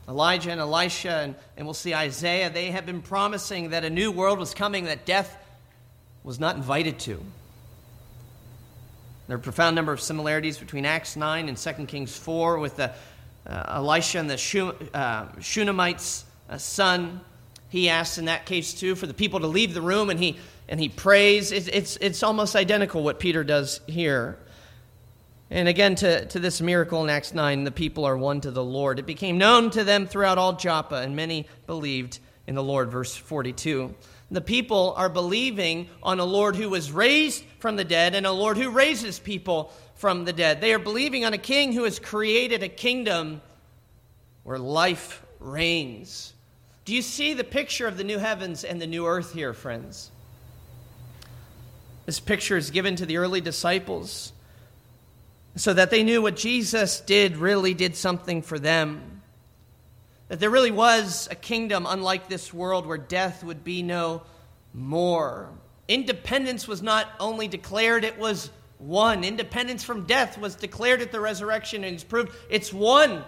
Elijah 0.07 0.51
and 0.51 0.61
Elisha, 0.61 1.11
and, 1.11 1.35
and 1.57 1.67
we'll 1.67 1.73
see 1.73 1.93
Isaiah, 1.93 2.49
they 2.49 2.71
have 2.71 2.85
been 2.85 3.01
promising 3.01 3.71
that 3.71 3.83
a 3.83 3.89
new 3.89 4.11
world 4.11 4.39
was 4.39 4.53
coming 4.53 4.85
that 4.85 5.05
death 5.05 5.37
was 6.23 6.39
not 6.39 6.55
invited 6.55 6.99
to. 6.99 7.21
There 9.27 9.35
are 9.35 9.39
a 9.39 9.43
profound 9.43 9.75
number 9.75 9.91
of 9.91 9.99
similarities 9.99 10.57
between 10.57 10.85
Acts 10.85 11.17
9 11.17 11.49
and 11.49 11.57
2 11.57 11.71
Kings 11.85 12.15
4 12.15 12.59
with 12.59 12.77
the, 12.77 12.93
uh, 13.45 13.63
Elisha 13.75 14.19
and 14.19 14.29
the 14.29 14.89
uh, 14.93 15.27
Shunammite's 15.41 16.23
uh, 16.49 16.57
son. 16.57 17.19
He 17.69 17.89
asks 17.89 18.17
in 18.17 18.25
that 18.25 18.45
case 18.45 18.73
too 18.73 18.95
for 18.95 19.07
the 19.07 19.13
people 19.13 19.41
to 19.41 19.47
leave 19.47 19.73
the 19.73 19.81
room 19.81 20.09
and 20.09 20.17
he, 20.17 20.37
and 20.69 20.79
he 20.79 20.87
prays. 20.87 21.51
It's, 21.51 21.67
it's, 21.67 21.97
it's 21.97 22.23
almost 22.23 22.55
identical 22.55 23.03
what 23.03 23.19
Peter 23.19 23.43
does 23.43 23.81
here. 23.87 24.37
And 25.49 25.67
again, 25.67 25.95
to, 25.95 26.25
to 26.25 26.39
this 26.39 26.59
miracle 26.59 27.03
in 27.03 27.09
Acts 27.09 27.33
9, 27.33 27.63
the 27.63 27.71
people 27.71 28.03
are 28.03 28.17
won 28.17 28.41
to 28.41 28.51
the 28.51 28.63
Lord. 28.63 28.99
It 28.99 29.05
became 29.05 29.37
known 29.37 29.69
to 29.71 29.83
them 29.83 30.05
throughout 30.05 30.37
all 30.37 30.53
Joppa, 30.53 30.95
and 30.95 31.15
many 31.15 31.47
believed 31.67 32.19
in 32.47 32.55
the 32.55 32.63
Lord. 32.63 32.91
Verse 32.91 33.15
42. 33.15 33.95
The 34.29 34.41
people 34.41 34.93
are 34.97 35.07
believing 35.07 35.87
on 36.03 36.19
a 36.19 36.25
Lord 36.25 36.57
who 36.57 36.69
was 36.69 36.91
raised 36.91 37.45
from 37.59 37.77
the 37.77 37.85
dead 37.85 38.13
and 38.13 38.25
a 38.25 38.31
Lord 38.31 38.57
who 38.57 38.69
raises 38.69 39.19
people 39.19 39.71
from 39.95 40.25
the 40.25 40.33
dead. 40.33 40.59
They 40.59 40.73
are 40.73 40.79
believing 40.79 41.23
on 41.23 41.33
a 41.33 41.37
king 41.37 41.71
who 41.71 41.85
has 41.85 41.97
created 41.97 42.61
a 42.61 42.67
kingdom 42.67 43.41
where 44.43 44.59
life 44.59 45.23
reigns. 45.39 46.33
Do 46.83 46.93
you 46.93 47.01
see 47.01 47.33
the 47.33 47.45
picture 47.45 47.87
of 47.87 47.97
the 47.97 48.03
new 48.03 48.17
heavens 48.17 48.65
and 48.65 48.81
the 48.81 48.87
new 48.87 49.07
earth 49.07 49.33
here, 49.33 49.53
friends? 49.53 50.11
This 52.05 52.19
picture 52.19 52.57
is 52.57 52.69
given 52.69 52.97
to 52.97 53.05
the 53.05 53.17
early 53.17 53.41
disciples 53.41 54.33
so 55.57 55.73
that 55.73 55.89
they 55.89 56.03
knew 56.03 56.21
what 56.21 56.35
Jesus 56.35 56.99
did 57.01 57.37
really 57.37 57.73
did 57.73 57.95
something 57.95 58.41
for 58.41 58.59
them. 58.59 59.21
That 60.27 60.39
there 60.39 60.49
really 60.49 60.71
was 60.71 61.27
a 61.31 61.35
kingdom 61.35 61.85
unlike 61.87 62.29
this 62.29 62.53
world 62.53 62.85
where 62.85 62.97
death 62.97 63.43
would 63.43 63.63
be 63.63 63.81
no 63.81 64.21
more. 64.73 65.49
Independence 65.87 66.67
was 66.67 66.81
not 66.81 67.07
only 67.19 67.47
declared, 67.47 68.03
it 68.03 68.19
was 68.19 68.51
won. 68.79 69.23
Independence 69.23 69.83
from 69.83 70.05
death 70.05 70.37
was 70.37 70.55
declared 70.55 71.01
at 71.01 71.11
the 71.11 71.19
resurrection 71.19 71.83
and 71.83 71.95
it's 71.95 72.03
proved 72.03 72.31
it's 72.49 72.71
won. 72.71 73.23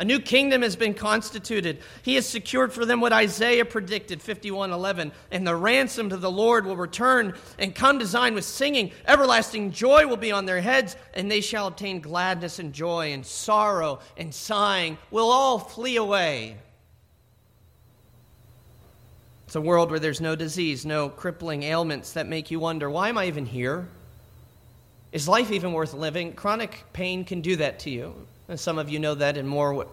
A 0.00 0.04
new 0.04 0.18
kingdom 0.18 0.62
has 0.62 0.76
been 0.76 0.94
constituted. 0.94 1.82
He 2.02 2.14
has 2.14 2.26
secured 2.26 2.72
for 2.72 2.86
them 2.86 3.02
what 3.02 3.12
Isaiah 3.12 3.66
predicted, 3.66 4.22
51:11, 4.22 5.12
and 5.30 5.46
the 5.46 5.54
ransom 5.54 6.08
to 6.08 6.16
the 6.16 6.30
Lord 6.30 6.64
will 6.64 6.74
return 6.74 7.34
and 7.58 7.74
come 7.74 7.98
to 7.98 8.06
Zion 8.06 8.32
with 8.32 8.46
singing. 8.46 8.92
Everlasting 9.06 9.72
joy 9.72 10.06
will 10.06 10.16
be 10.16 10.32
on 10.32 10.46
their 10.46 10.62
heads, 10.62 10.96
and 11.12 11.30
they 11.30 11.42
shall 11.42 11.66
obtain 11.66 12.00
gladness 12.00 12.58
and 12.58 12.72
joy, 12.72 13.12
and 13.12 13.26
sorrow 13.26 14.00
and 14.16 14.34
sighing 14.34 14.96
will 15.10 15.30
all 15.30 15.58
flee 15.58 15.96
away. 15.96 16.56
It's 19.46 19.56
a 19.56 19.60
world 19.60 19.90
where 19.90 20.00
there's 20.00 20.22
no 20.22 20.34
disease, 20.34 20.86
no 20.86 21.10
crippling 21.10 21.62
ailments 21.62 22.14
that 22.14 22.26
make 22.26 22.50
you 22.50 22.58
wonder, 22.58 22.88
why 22.88 23.10
am 23.10 23.18
I 23.18 23.26
even 23.26 23.44
here? 23.44 23.86
Is 25.12 25.28
life 25.28 25.50
even 25.50 25.74
worth 25.74 25.92
living? 25.92 26.32
Chronic 26.32 26.84
pain 26.94 27.22
can 27.26 27.42
do 27.42 27.56
that 27.56 27.80
to 27.80 27.90
you. 27.90 28.14
And 28.50 28.58
some 28.58 28.78
of 28.78 28.90
you 28.90 28.98
know 28.98 29.14
that 29.14 29.36
in 29.36 29.46
more 29.46 29.86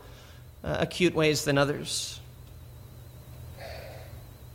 uh, 0.63 0.77
acute 0.79 1.13
ways 1.13 1.45
than 1.45 1.59
others. 1.59 2.19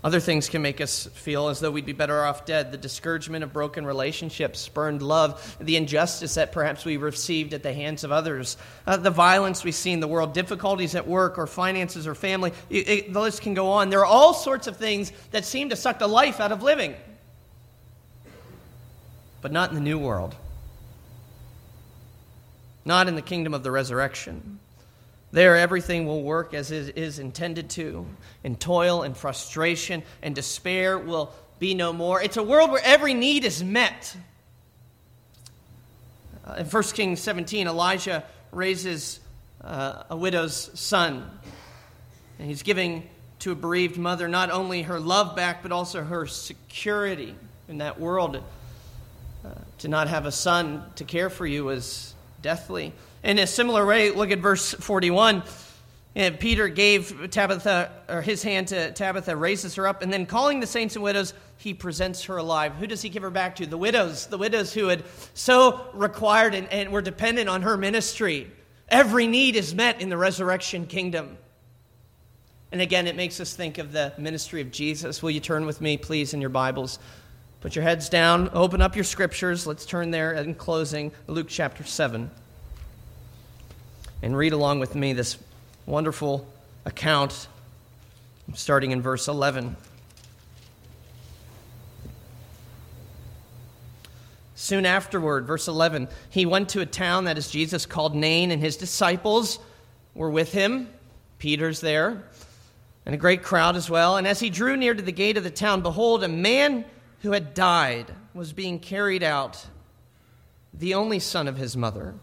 Other 0.03 0.19
things 0.19 0.49
can 0.49 0.61
make 0.61 0.81
us 0.81 1.07
feel 1.15 1.47
as 1.47 1.61
though 1.61 1.71
we'd 1.71 1.87
be 1.87 1.93
better 1.93 2.25
off 2.25 2.45
dead. 2.45 2.73
The 2.73 2.79
discouragement 2.79 3.45
of 3.45 3.53
broken 3.53 3.87
relationships, 3.87 4.59
spurned 4.59 5.03
love, 5.03 5.57
the 5.61 5.77
injustice 5.77 6.35
that 6.35 6.51
perhaps 6.51 6.85
we 6.85 6.97
received 6.97 7.55
at 7.55 7.63
the 7.63 7.73
hands 7.73 8.03
of 8.03 8.11
others, 8.11 8.57
uh, 8.89 8.97
the 8.97 9.13
violence 9.13 9.63
we 9.63 9.71
see 9.71 9.93
in 9.93 10.01
the 10.01 10.09
world, 10.09 10.35
difficulties 10.35 10.97
at 10.97 11.07
work 11.07 11.39
or 11.39 11.47
finances 11.47 12.09
or 12.09 12.17
family. 12.17 12.53
It, 12.69 12.89
it, 12.89 13.13
the 13.13 13.21
list 13.21 13.43
can 13.43 13.55
go 13.55 13.69
on. 13.69 13.89
There 13.91 14.01
are 14.01 14.05
all 14.05 14.35
sorts 14.35 14.67
of 14.67 14.77
things 14.77 15.13
that 15.31 15.45
seem 15.45 15.69
to 15.69 15.77
suck 15.77 16.01
the 16.01 16.09
life 16.09 16.41
out 16.41 16.51
of 16.51 16.65
living, 16.65 16.97
but 19.41 19.53
not 19.53 19.69
in 19.69 19.77
the 19.77 19.81
new 19.81 20.01
world 20.01 20.35
not 22.85 23.09
in 23.09 23.15
the 23.15 23.23
kingdom 23.23 23.55
of 23.55 23.63
the 23.63 23.71
resurrection. 23.71 24.59
There, 25.33 25.57
everything 25.57 26.07
will 26.07 26.23
work 26.23 26.53
as 26.53 26.71
it 26.71 26.99
is 26.99 27.19
intended 27.19 27.71
to, 27.71 28.07
and 28.45 28.61
toil 28.61 29.03
and 29.03 29.17
frustration 29.17 30.03
and 30.23 30.35
despair 30.35 30.99
will 30.99 31.33
be 31.59 31.75
no 31.75 31.93
more. 31.93 32.21
It's 32.21 32.37
a 32.37 32.43
world 32.43 32.71
where 32.71 32.83
every 32.85 33.15
need 33.15 33.45
is 33.45 33.65
met. 33.65 34.15
Uh, 36.45 36.55
in 36.59 36.67
1 36.67 36.83
Kings 36.83 37.21
17, 37.21 37.67
Elijah 37.67 38.25
raises 38.51 39.21
uh, 39.63 40.03
a 40.11 40.17
widow's 40.17 40.79
son, 40.79 41.31
and 42.39 42.49
he's 42.49 42.63
giving 42.63 43.09
to 43.39 43.53
a 43.53 43.55
bereaved 43.55 43.97
mother 43.97 44.29
not 44.29 44.51
only 44.51 44.83
her 44.83 45.01
love 45.01 45.35
back, 45.35 45.63
but 45.63 45.73
also 45.73 46.03
her 46.03 46.27
security 46.27 47.35
in 47.69 47.79
that 47.79 47.99
world. 47.99 48.43
Uh, 49.45 49.49
to 49.79 49.89
not 49.89 50.09
have 50.09 50.27
a 50.27 50.31
son 50.31 50.85
to 50.95 51.05
care 51.05 51.29
for 51.31 51.47
you 51.47 51.71
is 51.71 52.12
deathly. 52.43 52.93
In 53.23 53.39
a 53.39 53.47
similar 53.47 53.87
way, 53.87 54.11
look 54.11 54.31
at 54.31 54.41
verse 54.41 54.75
41. 54.75 55.43
And 56.15 56.39
Peter 56.39 56.69
gave 56.69 57.31
Tabitha, 57.31 57.91
or 58.09 58.21
his 58.21 58.43
hand 58.43 58.69
to 58.69 58.93
Tabitha, 58.93 59.35
raises 59.35 59.77
her 59.77 59.87
up, 59.87 60.03
and 60.03 60.13
then 60.13 60.27
calling 60.27 60.61
the 60.61 60.67
saints 60.67 60.95
and 60.95 61.03
widows, 61.03 61.33
he 61.57 61.73
presents 61.73 62.25
her 62.25 62.37
alive. 62.37 62.75
Who 62.75 62.87
does 62.87 63.01
he 63.01 63.09
give 63.09 63.23
her 63.23 63.31
back 63.31 63.57
to? 63.57 63.67
The 63.67 63.79
widows, 63.79 64.27
the 64.27 64.37
widows 64.37 64.75
who 64.75 64.89
had 64.89 65.05
so 65.33 65.87
required 65.95 66.55
and, 66.55 66.69
and 66.69 66.93
were 66.93 67.01
dependent 67.01 67.49
on 67.49 67.63
her 67.63 67.79
ministry. 67.79 68.51
Every 68.89 69.27
need 69.27 69.57
is 69.57 69.75
met 69.75 70.03
in 70.03 70.11
the 70.11 70.19
resurrection 70.19 70.87
kingdom. 70.87 71.39
And 72.73 72.81
again, 72.81 73.07
it 73.07 73.17
makes 73.17 73.41
us 73.41 73.55
think 73.55 73.79
of 73.79 73.93
the 73.93 74.13
ministry 74.19 74.61
of 74.61 74.71
Jesus. 74.71 75.23
Will 75.23 75.31
you 75.31 75.41
turn 75.41 75.65
with 75.65 75.81
me, 75.81 75.97
please, 75.97 76.35
in 76.35 76.41
your 76.41 76.51
Bibles? 76.51 76.99
Put 77.63 77.77
your 77.77 77.85
heads 77.85 78.09
down, 78.09 78.51
open 78.55 78.83
up 78.83 78.97
your 78.97 79.05
scriptures. 79.05 79.69
Let's 79.69 79.87
turn 79.87 80.11
there 80.11 80.33
in 80.33 80.57
closing, 80.57 81.13
Luke 81.29 81.47
chapter 81.49 81.85
7. 81.85 82.29
And 84.21 84.37
read 84.37 84.53
along 84.53 84.81
with 84.81 84.97
me 84.97 85.13
this 85.13 85.39
wonderful 85.87 86.45
account, 86.85 87.47
starting 88.55 88.91
in 88.91 89.01
verse 89.01 89.29
11. 89.29 89.77
Soon 94.57 94.85
afterward, 94.85 95.47
verse 95.47 95.69
11, 95.69 96.09
he 96.31 96.45
went 96.45 96.71
to 96.71 96.81
a 96.81 96.87
town 96.87 97.27
that 97.27 97.39
is 97.39 97.49
Jesus 97.49 97.87
called 97.87 98.17
Nain, 98.17 98.51
and 98.51 98.61
his 98.61 98.77
disciples 98.77 99.61
were 100.17 100.31
with 100.31 100.51
him. 100.51 100.89
Peter's 101.39 101.81
there, 101.81 102.25
and 103.07 103.15
a 103.15 103.19
great 103.19 103.45
crowd 103.45 103.77
as 103.77 103.89
well. 103.89 104.17
And 104.17 104.27
as 104.27 104.41
he 104.41 104.51
drew 104.51 104.77
near 104.77 104.95
to 104.95 105.03
the 105.03 105.13
gate 105.13 105.37
of 105.37 105.45
the 105.45 105.51
town, 105.51 105.83
behold, 105.83 106.25
a 106.25 106.29
man 106.29 106.85
who 107.23 107.33
had 107.33 107.55
died 107.55 108.13
was 108.35 108.53
being 108.53 108.79
carried 108.79 109.23
out, 109.23 109.67
the 110.75 110.95
only 110.95 111.19
son 111.19 111.49
of 111.49 111.57
his 111.57 111.77
mother. 111.77 112.15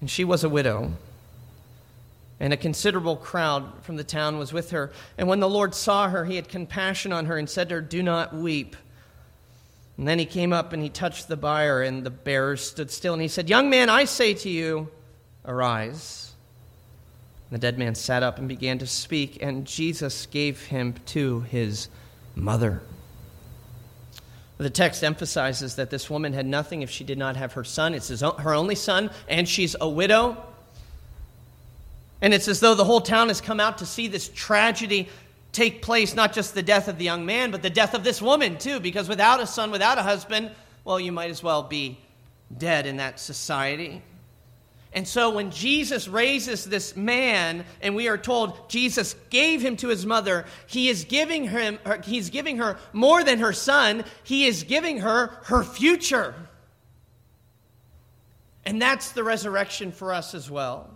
And 0.00 0.10
she 0.10 0.24
was 0.24 0.44
a 0.44 0.48
widow. 0.48 0.92
And 2.38 2.52
a 2.52 2.58
considerable 2.58 3.16
crowd 3.16 3.82
from 3.82 3.96
the 3.96 4.04
town 4.04 4.38
was 4.38 4.52
with 4.52 4.70
her. 4.70 4.92
And 5.18 5.28
when 5.28 5.40
the 5.40 5.48
Lord 5.48 5.74
saw 5.74 6.08
her, 6.08 6.24
he 6.24 6.36
had 6.36 6.48
compassion 6.48 7.12
on 7.12 7.26
her 7.26 7.36
and 7.36 7.48
said 7.48 7.68
to 7.68 7.76
her, 7.76 7.80
Do 7.80 8.02
not 8.02 8.34
weep. 8.34 8.76
And 9.98 10.08
then 10.08 10.18
he 10.18 10.24
came 10.24 10.52
up 10.52 10.72
and 10.72 10.82
he 10.82 10.88
touched 10.88 11.28
the 11.28 11.36
bier, 11.36 11.82
and 11.82 12.04
the 12.04 12.10
bearers 12.10 12.62
stood 12.62 12.90
still. 12.90 13.12
And 13.12 13.20
he 13.20 13.28
said, 13.28 13.50
Young 13.50 13.68
man, 13.68 13.90
I 13.90 14.04
say 14.04 14.32
to 14.32 14.48
you, 14.48 14.88
arise. 15.44 16.32
And 17.50 17.56
the 17.56 17.60
dead 17.60 17.78
man 17.78 17.94
sat 17.94 18.22
up 18.22 18.38
and 18.38 18.48
began 18.48 18.78
to 18.78 18.86
speak, 18.86 19.42
and 19.42 19.66
Jesus 19.66 20.24
gave 20.26 20.64
him 20.66 20.94
to 21.06 21.40
his 21.40 21.88
mother. 22.34 22.80
The 24.60 24.68
text 24.68 25.02
emphasizes 25.02 25.76
that 25.76 25.88
this 25.88 26.10
woman 26.10 26.34
had 26.34 26.44
nothing 26.44 26.82
if 26.82 26.90
she 26.90 27.02
did 27.02 27.16
not 27.16 27.34
have 27.38 27.54
her 27.54 27.64
son. 27.64 27.94
It's 27.94 28.08
his, 28.08 28.20
her 28.20 28.52
only 28.52 28.74
son, 28.74 29.08
and 29.26 29.48
she's 29.48 29.74
a 29.80 29.88
widow. 29.88 30.36
And 32.20 32.34
it's 32.34 32.46
as 32.46 32.60
though 32.60 32.74
the 32.74 32.84
whole 32.84 33.00
town 33.00 33.28
has 33.28 33.40
come 33.40 33.58
out 33.58 33.78
to 33.78 33.86
see 33.86 34.06
this 34.06 34.28
tragedy 34.28 35.08
take 35.52 35.80
place, 35.80 36.14
not 36.14 36.34
just 36.34 36.54
the 36.54 36.62
death 36.62 36.88
of 36.88 36.98
the 36.98 37.04
young 37.04 37.24
man, 37.24 37.50
but 37.50 37.62
the 37.62 37.70
death 37.70 37.94
of 37.94 38.04
this 38.04 38.20
woman, 38.20 38.58
too, 38.58 38.80
because 38.80 39.08
without 39.08 39.40
a 39.40 39.46
son, 39.46 39.70
without 39.70 39.96
a 39.96 40.02
husband, 40.02 40.50
well, 40.84 41.00
you 41.00 41.10
might 41.10 41.30
as 41.30 41.42
well 41.42 41.62
be 41.62 41.98
dead 42.58 42.84
in 42.84 42.98
that 42.98 43.18
society. 43.18 44.02
And 44.92 45.06
so 45.06 45.30
when 45.30 45.52
Jesus 45.52 46.08
raises 46.08 46.64
this 46.64 46.96
man, 46.96 47.64
and 47.80 47.94
we 47.94 48.08
are 48.08 48.18
told 48.18 48.68
Jesus 48.68 49.14
gave 49.30 49.60
him 49.60 49.76
to 49.76 49.88
his 49.88 50.04
mother, 50.04 50.46
he 50.66 50.88
is 50.88 51.04
giving 51.04 51.48
him 51.48 51.78
he's 52.04 52.30
giving 52.30 52.56
her 52.58 52.76
more 52.92 53.22
than 53.22 53.38
her 53.38 53.52
son, 53.52 54.04
he 54.24 54.46
is 54.46 54.64
giving 54.64 54.98
her 54.98 55.28
her 55.44 55.62
future. 55.62 56.34
And 58.64 58.82
that's 58.82 59.12
the 59.12 59.22
resurrection 59.22 59.92
for 59.92 60.12
us 60.12 60.34
as 60.34 60.50
well. 60.50 60.90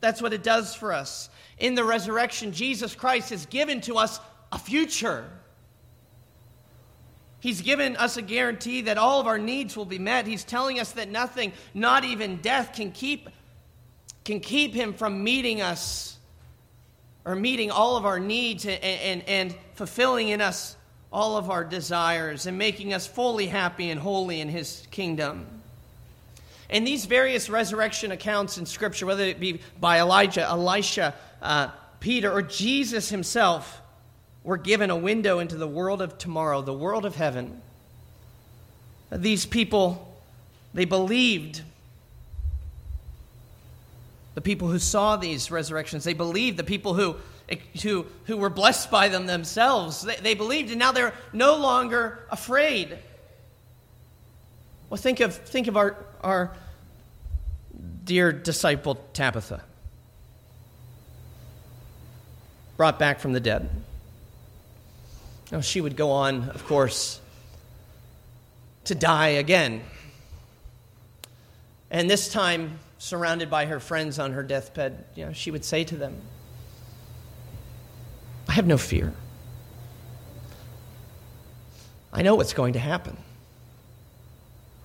That's 0.00 0.22
what 0.22 0.32
it 0.32 0.42
does 0.42 0.74
for 0.74 0.92
us. 0.92 1.28
In 1.58 1.74
the 1.74 1.84
resurrection, 1.84 2.52
Jesus 2.52 2.94
Christ 2.94 3.30
has 3.30 3.46
given 3.46 3.80
to 3.82 3.96
us 3.96 4.20
a 4.52 4.58
future. 4.58 5.28
He's 7.40 7.62
given 7.62 7.96
us 7.96 8.16
a 8.16 8.22
guarantee 8.22 8.82
that 8.82 8.98
all 8.98 9.20
of 9.20 9.26
our 9.26 9.38
needs 9.38 9.76
will 9.76 9.86
be 9.86 9.98
met. 9.98 10.26
He's 10.26 10.44
telling 10.44 10.78
us 10.78 10.92
that 10.92 11.08
nothing, 11.08 11.52
not 11.74 12.04
even 12.04 12.36
death, 12.36 12.74
can 12.74 12.92
keep 12.92 13.28
can 14.30 14.40
keep 14.40 14.74
him 14.74 14.92
from 14.92 15.24
meeting 15.24 15.60
us 15.60 16.16
or 17.24 17.34
meeting 17.34 17.70
all 17.70 17.96
of 17.96 18.06
our 18.06 18.20
needs 18.20 18.64
and, 18.64 18.82
and, 18.82 19.22
and 19.28 19.54
fulfilling 19.74 20.28
in 20.28 20.40
us 20.40 20.76
all 21.12 21.36
of 21.36 21.50
our 21.50 21.64
desires 21.64 22.46
and 22.46 22.56
making 22.56 22.94
us 22.94 23.06
fully 23.06 23.46
happy 23.46 23.90
and 23.90 24.00
holy 24.00 24.40
in 24.40 24.48
his 24.48 24.86
kingdom. 24.90 25.46
And 26.68 26.86
these 26.86 27.06
various 27.06 27.50
resurrection 27.50 28.12
accounts 28.12 28.56
in 28.56 28.66
Scripture, 28.66 29.04
whether 29.04 29.24
it 29.24 29.40
be 29.40 29.60
by 29.80 29.98
Elijah, 29.98 30.42
Elisha, 30.42 31.14
uh, 31.42 31.70
Peter, 31.98 32.30
or 32.30 32.42
Jesus 32.42 33.08
himself, 33.08 33.82
were 34.44 34.56
given 34.56 34.90
a 34.90 34.96
window 34.96 35.40
into 35.40 35.56
the 35.56 35.66
world 35.66 36.00
of 36.00 36.16
tomorrow, 36.16 36.62
the 36.62 36.72
world 36.72 37.04
of 37.04 37.16
heaven. 37.16 37.60
These 39.10 39.46
people, 39.46 40.16
they 40.72 40.84
believed 40.84 41.62
The 44.34 44.40
people 44.40 44.68
who 44.68 44.78
saw 44.78 45.16
these 45.16 45.50
resurrections, 45.50 46.04
they 46.04 46.14
believed. 46.14 46.56
The 46.56 46.64
people 46.64 46.94
who, 46.94 47.16
who, 47.82 48.06
who 48.24 48.36
were 48.36 48.50
blessed 48.50 48.90
by 48.90 49.08
them 49.08 49.26
themselves, 49.26 50.02
they, 50.02 50.16
they 50.16 50.34
believed, 50.34 50.70
and 50.70 50.78
now 50.78 50.92
they're 50.92 51.14
no 51.32 51.56
longer 51.56 52.20
afraid. 52.30 52.96
Well, 54.88 54.98
think 54.98 55.20
of, 55.20 55.34
think 55.34 55.66
of 55.66 55.76
our, 55.76 55.96
our 56.20 56.56
dear 58.04 58.32
disciple 58.32 58.96
Tabitha, 59.12 59.62
brought 62.76 62.98
back 62.98 63.20
from 63.20 63.32
the 63.32 63.40
dead. 63.40 63.68
Now, 65.52 65.60
she 65.60 65.80
would 65.80 65.96
go 65.96 66.12
on, 66.12 66.50
of 66.50 66.64
course, 66.66 67.20
to 68.84 68.94
die 68.94 69.28
again. 69.28 69.82
And 71.90 72.08
this 72.08 72.32
time, 72.32 72.78
surrounded 72.98 73.50
by 73.50 73.66
her 73.66 73.80
friends 73.80 74.18
on 74.18 74.32
her 74.32 74.42
deathbed, 74.42 75.04
you 75.14 75.26
know, 75.26 75.32
she 75.32 75.50
would 75.50 75.64
say 75.64 75.84
to 75.84 75.96
them, 75.96 76.16
I 78.48 78.52
have 78.52 78.66
no 78.66 78.78
fear. 78.78 79.12
I 82.12 82.22
know 82.22 82.34
what's 82.34 82.52
going 82.52 82.74
to 82.74 82.78
happen. 82.78 83.16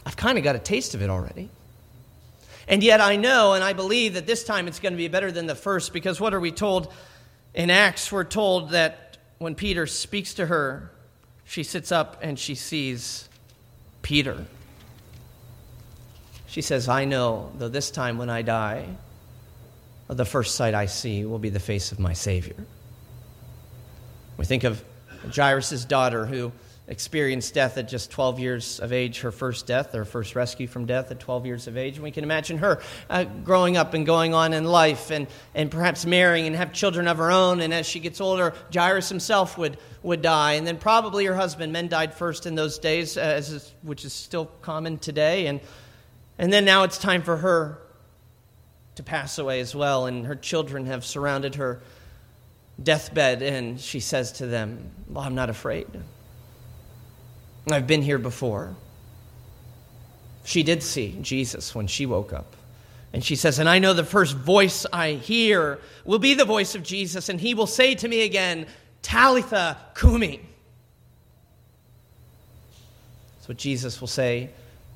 I've 0.06 0.16
kind 0.16 0.38
of 0.38 0.44
got 0.44 0.56
a 0.56 0.60
taste 0.60 0.94
of 0.94 1.02
it 1.02 1.10
already. 1.10 1.50
And 2.68 2.84
yet 2.84 3.02
I 3.02 3.16
know 3.16 3.54
and 3.54 3.64
I 3.64 3.74
believe 3.74 4.16
that 4.16 4.26
this 4.26 4.44
time 4.44 4.68
it's 4.68 4.80
going 4.80 4.94
to 4.94 4.98
be 4.98 5.08
better 5.08 5.32
than 5.32 5.46
the 5.46 5.56
first 5.56 5.94
because 5.94 6.20
what 6.20 6.34
are 6.34 6.40
we 6.40 6.52
told 6.52 6.92
in 7.54 7.70
Acts? 7.70 8.12
We're 8.12 8.24
told 8.24 8.72
that 8.72 9.18
when 9.38 9.56
Peter 9.56 9.88
speaks 9.88 10.36
to 10.36 10.46
her, 10.46 10.92
she 11.44 11.64
sits 11.64 11.92
up 11.92 12.20
and 12.22 12.40
she 12.40 12.56
sees 12.56 13.30
Peter. 14.02 14.46
She 16.56 16.62
says, 16.62 16.88
I 16.88 17.04
know, 17.04 17.52
though 17.58 17.68
this 17.68 17.92
time 17.92 18.18
when 18.18 18.30
I 18.30 18.42
die, 18.42 18.88
the 20.08 20.24
first 20.24 20.56
sight 20.56 20.74
I 20.74 20.86
see 20.86 21.26
will 21.26 21.38
be 21.38 21.50
the 21.50 21.60
face 21.60 21.92
of 21.92 22.00
my 22.00 22.14
Savior. 22.14 22.56
We 24.38 24.46
think 24.46 24.64
of 24.64 24.82
Jairus' 25.36 25.84
daughter 25.84 26.26
who 26.26 26.54
experienced 26.88 27.54
death 27.54 27.78
at 27.78 27.90
just 27.90 28.10
12 28.10 28.40
years 28.40 28.80
of 28.80 28.94
age, 28.94 29.20
her 29.20 29.34
first 29.34 29.68
death, 29.68 29.92
her 29.92 30.06
first 30.06 30.34
rescue 30.34 30.66
from 30.66 30.86
death 30.86 31.12
at 31.12 31.20
12 31.20 31.46
years 31.46 31.68
of 31.68 31.76
age. 31.76 31.96
And 31.96 32.06
we 32.06 32.12
can 32.12 32.24
imagine 32.24 32.60
her 32.60 32.82
uh, 33.10 33.26
growing 33.26 33.76
up 33.76 33.94
and 33.94 34.06
going 34.06 34.34
on 34.34 34.54
in 34.54 34.64
life 34.64 35.12
and, 35.12 35.28
and 35.54 35.70
perhaps 35.70 36.06
marrying 36.06 36.48
and 36.48 36.56
have 36.56 36.72
children 36.72 37.10
of 37.10 37.18
her 37.18 37.32
own. 37.32 37.60
And 37.60 37.74
as 37.74 37.86
she 37.86 38.00
gets 38.00 38.22
older, 38.22 38.54
Jairus 38.74 39.10
himself 39.10 39.58
would, 39.58 39.78
would 40.04 40.22
die. 40.22 40.54
And 40.54 40.66
then 40.66 40.78
probably 40.78 41.26
her 41.26 41.36
husband. 41.36 41.74
Men 41.74 41.90
died 41.90 42.14
first 42.14 42.46
in 42.46 42.56
those 42.56 42.80
days, 42.80 43.18
uh, 43.18 43.36
is, 43.40 43.74
which 43.82 44.06
is 44.06 44.14
still 44.14 44.46
common 44.62 45.00
today. 45.00 45.48
And, 45.48 45.60
and 46.38 46.52
then 46.52 46.66
now 46.66 46.84
it's 46.84 46.98
time 46.98 47.22
for 47.22 47.38
her 47.38 47.80
to 48.96 49.04
pass 49.04 49.38
away 49.38 49.60
as 49.60 49.74
well. 49.74 50.06
And 50.06 50.26
her 50.26 50.36
children 50.36 50.86
have 50.88 51.06
surrounded 51.06 51.56
her 51.56 51.82
deathbed. 52.82 53.42
And 53.42 53.80
she 53.80 54.00
says 54.00 54.34
to 54.34 54.48
them, 54.48 54.92
Well, 55.10 55.24
I'm 55.24 55.36
not 55.36 55.50
afraid. 55.50 55.88
I've 57.72 57.88
been 57.88 58.02
here 58.02 58.18
before. 58.20 58.76
She 60.44 60.62
did 60.62 60.84
see 60.84 61.18
Jesus 61.22 61.74
when 61.74 61.88
she 61.88 62.06
woke 62.06 62.32
up. 62.32 62.56
And 63.14 63.24
she 63.24 63.36
says, 63.36 63.60
And 63.60 63.70
I 63.70 63.80
know 63.80 63.94
the 63.94 64.04
first 64.04 64.36
voice 64.36 64.86
I 64.92 65.14
hear 65.14 65.80
will 66.04 66.20
be 66.20 66.34
the 66.34 66.46
voice 66.46 66.76
of 66.76 66.84
Jesus, 66.84 67.30
and 67.30 67.40
he 67.40 67.54
will 67.54 67.66
say 67.66 67.96
to 67.96 68.08
me 68.08 68.24
again, 68.24 68.68
Talitha 69.02 69.78
Kumi. 69.96 70.42
That's 73.38 73.48
what 73.48 73.58
Jesus 73.58 74.02
will 74.02 74.08
say 74.08 74.50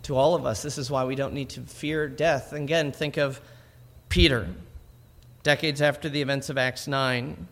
to 0.04 0.16
all 0.16 0.36
of 0.36 0.46
us. 0.46 0.62
This 0.62 0.78
is 0.78 0.90
why 0.90 1.04
we 1.06 1.16
don't 1.16 1.34
need 1.34 1.50
to 1.50 1.62
fear 1.62 2.08
death. 2.08 2.54
Again, 2.54 2.92
think 2.92 3.18
of 3.18 3.42
Peter. 4.10 4.48
Decades 5.44 5.82
after 5.82 6.10
the 6.10 6.22
events 6.22 6.50
of 6.50 6.58
Acts 6.58 6.88
9, 6.88 7.48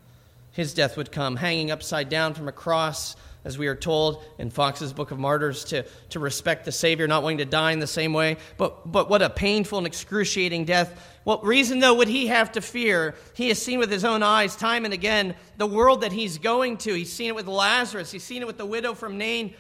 his 0.52 0.74
death 0.74 0.98
would 0.98 1.12
come, 1.12 1.36
hanging 1.38 1.72
upside 1.72 2.10
down 2.10 2.34
from 2.34 2.48
a 2.48 2.52
cross 2.52 3.16
as 3.48 3.58
we 3.58 3.68
are 3.68 3.76
told 3.76 4.22
in 4.38 4.50
Fox's 4.50 4.92
Book 4.92 5.12
of 5.12 5.18
Martyrs, 5.18 5.64
to, 5.66 5.86
to 6.10 6.20
respect 6.20 6.66
the 6.66 6.72
Savior, 6.72 7.08
not 7.08 7.24
wanting 7.24 7.38
to 7.38 7.46
die 7.46 7.72
in 7.72 7.80
the 7.80 7.88
same 7.88 8.12
way. 8.12 8.36
But, 8.58 8.92
but 8.92 9.10
what 9.10 9.22
a 9.22 9.30
painful 9.30 9.78
and 9.78 9.88
excruciating 9.88 10.66
death. 10.66 11.02
What 11.24 11.46
reason, 11.46 11.80
though, 11.80 11.94
would 11.94 12.10
he 12.10 12.28
have 12.28 12.52
to 12.54 12.62
fear? 12.62 13.16
He 13.36 13.48
has 13.48 13.62
seen 13.62 13.80
with 13.80 13.90
his 13.90 14.04
own 14.04 14.22
eyes, 14.22 14.58
time 14.58 14.84
and 14.84 14.94
again, 14.94 15.34
the 15.56 15.66
world 15.66 16.02
that 16.02 16.12
he's 16.12 16.40
going 16.40 16.76
to. 16.80 16.94
He's 16.94 17.14
seen 17.14 17.30
it 17.30 17.36
with 17.36 17.48
Lazarus, 17.48 18.12
he's 18.12 18.24
seen 18.24 18.42
it 18.42 18.48
with 18.48 18.58
the 18.58 18.66
widow 18.66 18.94
from 18.94 19.18
Nain, 19.18 19.54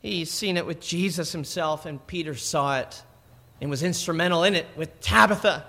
he's 0.00 0.30
seen 0.30 0.56
it 0.56 0.66
with 0.66 0.80
Jesus 0.80 1.32
himself, 1.32 1.86
and 1.86 2.04
Peter 2.06 2.34
saw 2.34 2.78
it 2.78 3.02
and 3.60 3.70
was 3.70 3.82
instrumental 3.82 4.44
in 4.44 4.54
it 4.54 4.66
with 4.76 5.00
Tabitha. 5.00 5.58